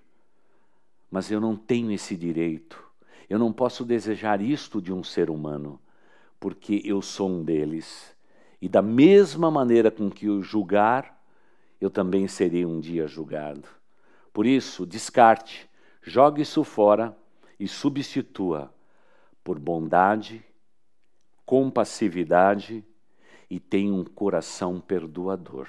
mas 1.11 1.31
eu 1.31 1.41
não 1.41 1.57
tenho 1.57 1.91
esse 1.91 2.17
direito. 2.17 2.88
Eu 3.29 3.39
não 3.39 3.53
posso 3.53 3.85
desejar 3.85 4.41
isto 4.41 4.81
de 4.81 4.93
um 4.93 5.05
ser 5.05 5.29
humano, 5.29 5.81
porque 6.41 6.81
eu 6.85 7.03
sou 7.03 7.29
um 7.29 7.45
deles. 7.45 8.17
E 8.61 8.69
da 8.69 8.81
mesma 8.81 9.51
maneira 9.51 9.91
com 9.91 10.11
que 10.11 10.27
eu 10.27 10.43
julgar, 10.43 11.23
eu 11.81 11.91
também 11.91 12.27
serei 12.27 12.65
um 12.65 12.81
dia 12.81 13.07
julgado. 13.07 13.69
Por 14.33 14.47
isso, 14.47 14.87
descarte, 14.87 15.69
jogue 16.03 16.43
isso 16.43 16.65
fora 16.65 17.17
e 17.59 17.69
substitua 17.69 18.73
por 19.45 19.59
bondade, 19.59 20.45
compassividade 21.45 22.85
e 23.51 23.59
tenha 23.59 23.93
um 23.93 24.05
coração 24.05 24.81
perdoador. 24.81 25.69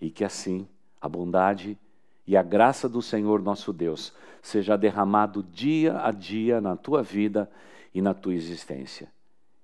E 0.00 0.10
que 0.10 0.24
assim 0.24 0.68
a 1.00 1.08
bondade 1.08 1.78
e 2.26 2.36
a 2.36 2.42
graça 2.42 2.88
do 2.88 3.02
Senhor 3.02 3.42
nosso 3.42 3.72
Deus 3.72 4.12
seja 4.40 4.76
derramado 4.76 5.42
dia 5.42 6.00
a 6.02 6.10
dia 6.10 6.60
na 6.60 6.76
tua 6.76 7.02
vida 7.02 7.50
e 7.94 8.00
na 8.00 8.14
tua 8.14 8.34
existência. 8.34 9.12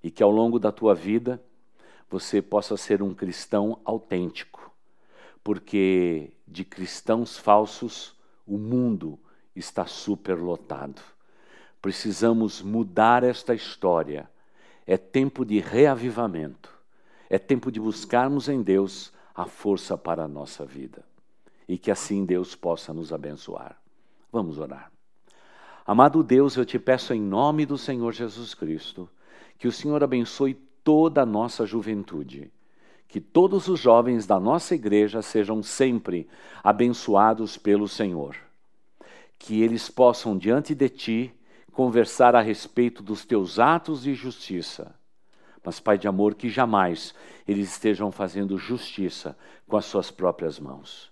E 0.03 0.11
que 0.11 0.23
ao 0.23 0.31
longo 0.31 0.59
da 0.59 0.71
tua 0.71 0.95
vida 0.95 1.43
você 2.09 2.43
possa 2.43 2.77
ser 2.77 3.03
um 3.03 3.15
cristão 3.15 3.79
autêntico, 3.85 4.71
porque 5.43 6.33
de 6.47 6.65
cristãos 6.65 7.39
falsos 7.39 8.15
o 8.47 8.59
mundo 8.59 9.19
está 9.55 9.87
superlotado. 9.87 11.01
Precisamos 11.81 12.61
mudar 12.61 13.25
esta 13.25 13.55
história. 13.55 14.29
É 14.87 14.97
tempo 14.97 15.45
de 15.45 15.61
reavivamento. 15.61 16.71
É 17.29 17.39
tempo 17.39 17.71
de 17.71 17.81
buscarmos 17.81 18.49
em 18.49 18.61
Deus 18.61 19.13
a 19.35 19.47
força 19.47 19.97
para 19.97 20.25
a 20.25 20.29
nossa 20.29 20.65
vida 20.67 21.10
e 21.71 21.79
que 21.79 21.89
assim 21.89 22.25
Deus 22.25 22.57
possa 22.57 22.93
nos 22.93 23.13
abençoar. 23.13 23.81
Vamos 24.33 24.59
orar. 24.59 24.91
Amado 25.87 26.21
Deus, 26.21 26.57
eu 26.57 26.65
te 26.65 26.81
peço 26.81 27.15
em 27.15 27.21
nome 27.21 27.65
do 27.65 27.79
Senhor 27.79 28.13
Jesus 28.13 28.55
Cristo 28.55 29.09
que 29.57 29.69
o 29.69 29.73
Senhor 29.73 30.03
abençoe 30.03 30.55
toda 30.83 31.23
a 31.23 31.27
nossa 31.27 31.65
juventude, 31.65 32.51
que 33.07 33.21
todos 33.21 33.69
os 33.69 33.79
jovens 33.79 34.27
da 34.27 34.41
nossa 34.41 34.75
igreja 34.75 35.23
sejam 35.23 35.63
sempre 35.63 36.29
abençoados 36.61 37.57
pelo 37.57 37.87
Senhor, 37.87 38.35
que 39.39 39.63
eles 39.63 39.89
possam 39.89 40.37
diante 40.37 40.75
de 40.75 40.89
ti 40.89 41.33
conversar 41.71 42.35
a 42.35 42.41
respeito 42.41 43.01
dos 43.01 43.25
teus 43.25 43.61
atos 43.61 44.03
de 44.03 44.13
justiça. 44.13 44.93
Mas, 45.63 45.79
Pai 45.79 45.97
de 45.97 46.09
amor, 46.09 46.35
que 46.35 46.49
jamais 46.49 47.15
eles 47.47 47.71
estejam 47.71 48.11
fazendo 48.11 48.59
justiça 48.59 49.39
com 49.69 49.77
as 49.77 49.85
suas 49.85 50.11
próprias 50.11 50.59
mãos. 50.59 51.10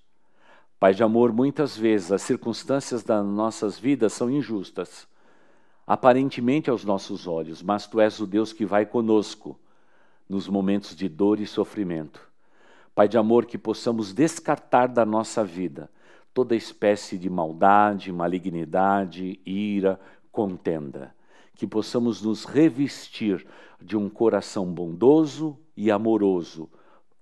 Pai 0.81 0.95
de 0.95 1.03
amor, 1.03 1.33
muitas 1.33 1.77
vezes 1.77 2.13
as 2.13 2.23
circunstâncias 2.23 3.03
das 3.03 3.25
nossas 3.27 3.77
vidas 3.77 4.13
são 4.13 4.31
injustas, 4.31 5.09
aparentemente 5.85 6.71
aos 6.71 6.85
nossos 6.85 7.27
olhos, 7.27 7.61
mas 7.63 7.87
Tu 7.89 8.01
és 8.01 8.21
o 8.21 8.27
Deus 8.27 8.53
que 8.53 8.65
vai 8.65 8.87
conosco 8.87 9.59
nos 10.29 10.47
momentos 10.47 10.95
de 10.95 11.09
dor 11.09 11.41
e 11.41 11.47
sofrimento. 11.47 12.21
Pai 12.95 13.09
de 13.09 13.19
amor, 13.19 13.47
que 13.47 13.59
possamos 13.59 14.13
descartar 14.13 14.87
da 14.87 15.05
nossa 15.05 15.43
vida 15.43 15.91
toda 16.33 16.55
espécie 16.55 17.19
de 17.19 17.29
maldade, 17.29 18.13
malignidade, 18.13 19.41
ira, 19.45 19.99
contenda. 20.31 21.13
Que 21.57 21.67
possamos 21.67 22.23
nos 22.23 22.45
revestir 22.45 23.45
de 23.81 23.97
um 23.97 24.09
coração 24.09 24.65
bondoso 24.65 25.59
e 25.77 25.91
amoroso, 25.91 26.71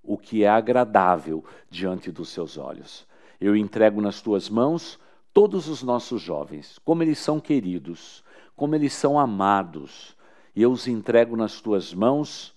o 0.02 0.18
que 0.18 0.44
é 0.44 0.48
agradável 0.48 1.42
diante 1.70 2.12
dos 2.12 2.28
seus 2.28 2.58
olhos. 2.58 3.05
Eu 3.40 3.56
entrego 3.56 4.00
nas 4.00 4.20
tuas 4.20 4.48
mãos 4.48 4.98
todos 5.32 5.68
os 5.68 5.82
nossos 5.82 6.22
jovens, 6.22 6.78
como 6.84 7.02
eles 7.02 7.18
são 7.18 7.38
queridos, 7.38 8.24
como 8.54 8.74
eles 8.74 8.92
são 8.92 9.18
amados, 9.18 10.16
e 10.54 10.62
eu 10.62 10.70
os 10.70 10.88
entrego 10.88 11.36
nas 11.36 11.60
tuas 11.60 11.92
mãos, 11.92 12.54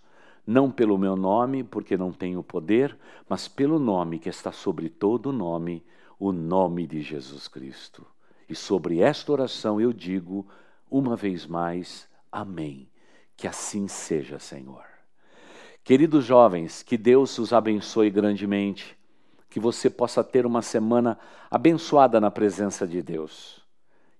não 0.47 0.71
pelo 0.71 0.97
meu 0.97 1.15
nome, 1.15 1.63
porque 1.63 1.97
não 1.97 2.11
tenho 2.11 2.41
poder, 2.41 2.97
mas 3.27 3.47
pelo 3.47 3.77
nome 3.77 4.19
que 4.19 4.29
está 4.29 4.51
sobre 4.51 4.89
todo 4.89 5.33
nome, 5.33 5.83
o 6.17 6.31
nome 6.31 6.87
de 6.87 7.01
Jesus 7.01 7.47
Cristo. 7.47 8.05
E 8.47 8.55
sobre 8.55 8.99
esta 8.99 9.31
oração 9.31 9.79
eu 9.79 9.91
digo, 9.93 10.47
uma 10.89 11.15
vez 11.15 11.45
mais, 11.45 12.09
Amém. 12.31 12.89
Que 13.35 13.47
assim 13.47 13.87
seja, 13.87 14.37
Senhor. 14.37 14.85
Queridos 15.83 16.25
jovens, 16.25 16.83
que 16.83 16.97
Deus 16.97 17.37
os 17.39 17.53
abençoe 17.53 18.09
grandemente 18.09 18.97
que 19.49 19.59
você 19.59 19.89
possa 19.89 20.23
ter 20.23 20.45
uma 20.45 20.61
semana 20.61 21.17
abençoada 21.49 22.21
na 22.21 22.29
presença 22.29 22.87
de 22.87 23.01
Deus. 23.01 23.61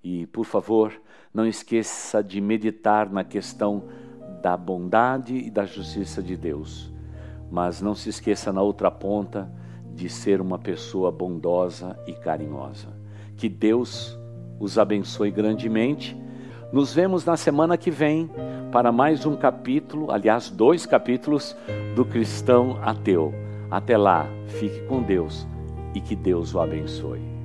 E, 0.04 0.26
por 0.28 0.46
favor, 0.46 0.94
não 1.34 1.46
esqueça 1.46 2.24
de 2.24 2.42
meditar 2.42 3.10
na 3.10 3.24
questão 3.24 3.84
da 4.42 4.58
bondade 4.58 5.36
e 5.36 5.52
da 5.52 5.66
justiça 5.66 6.24
de 6.24 6.36
Deus. 6.36 6.92
Mas 7.52 7.82
não 7.82 7.94
se 7.94 8.10
esqueça 8.10 8.52
na 8.52 8.62
outra 8.62 8.90
ponta 8.90 9.52
de 9.94 10.10
ser 10.10 10.42
uma 10.42 10.58
pessoa 10.58 11.12
bondosa 11.12 12.00
e 12.08 12.14
carinhosa. 12.14 12.88
Que 13.36 13.50
Deus 13.50 14.18
os 14.60 14.78
abençoe 14.78 15.32
grandemente. 15.32 16.18
Nos 16.72 16.94
vemos 16.94 17.26
na 17.26 17.38
semana 17.38 17.78
que 17.78 17.92
vem 17.92 18.30
para 18.72 18.92
mais 18.92 19.26
um 19.26 19.36
capítulo, 19.36 20.12
aliás, 20.12 20.50
dois 20.50 20.86
capítulos 20.86 21.56
do 21.96 22.06
Cristão 22.06 22.80
Ateu. 22.82 23.49
Até 23.72 23.98
lá, 23.98 24.28
fique 24.48 24.82
com 24.88 25.02
Deus 25.02 25.48
e 25.94 26.02
que 26.02 26.16
Deus 26.16 26.56
o 26.56 26.60
abençoe. 26.60 27.39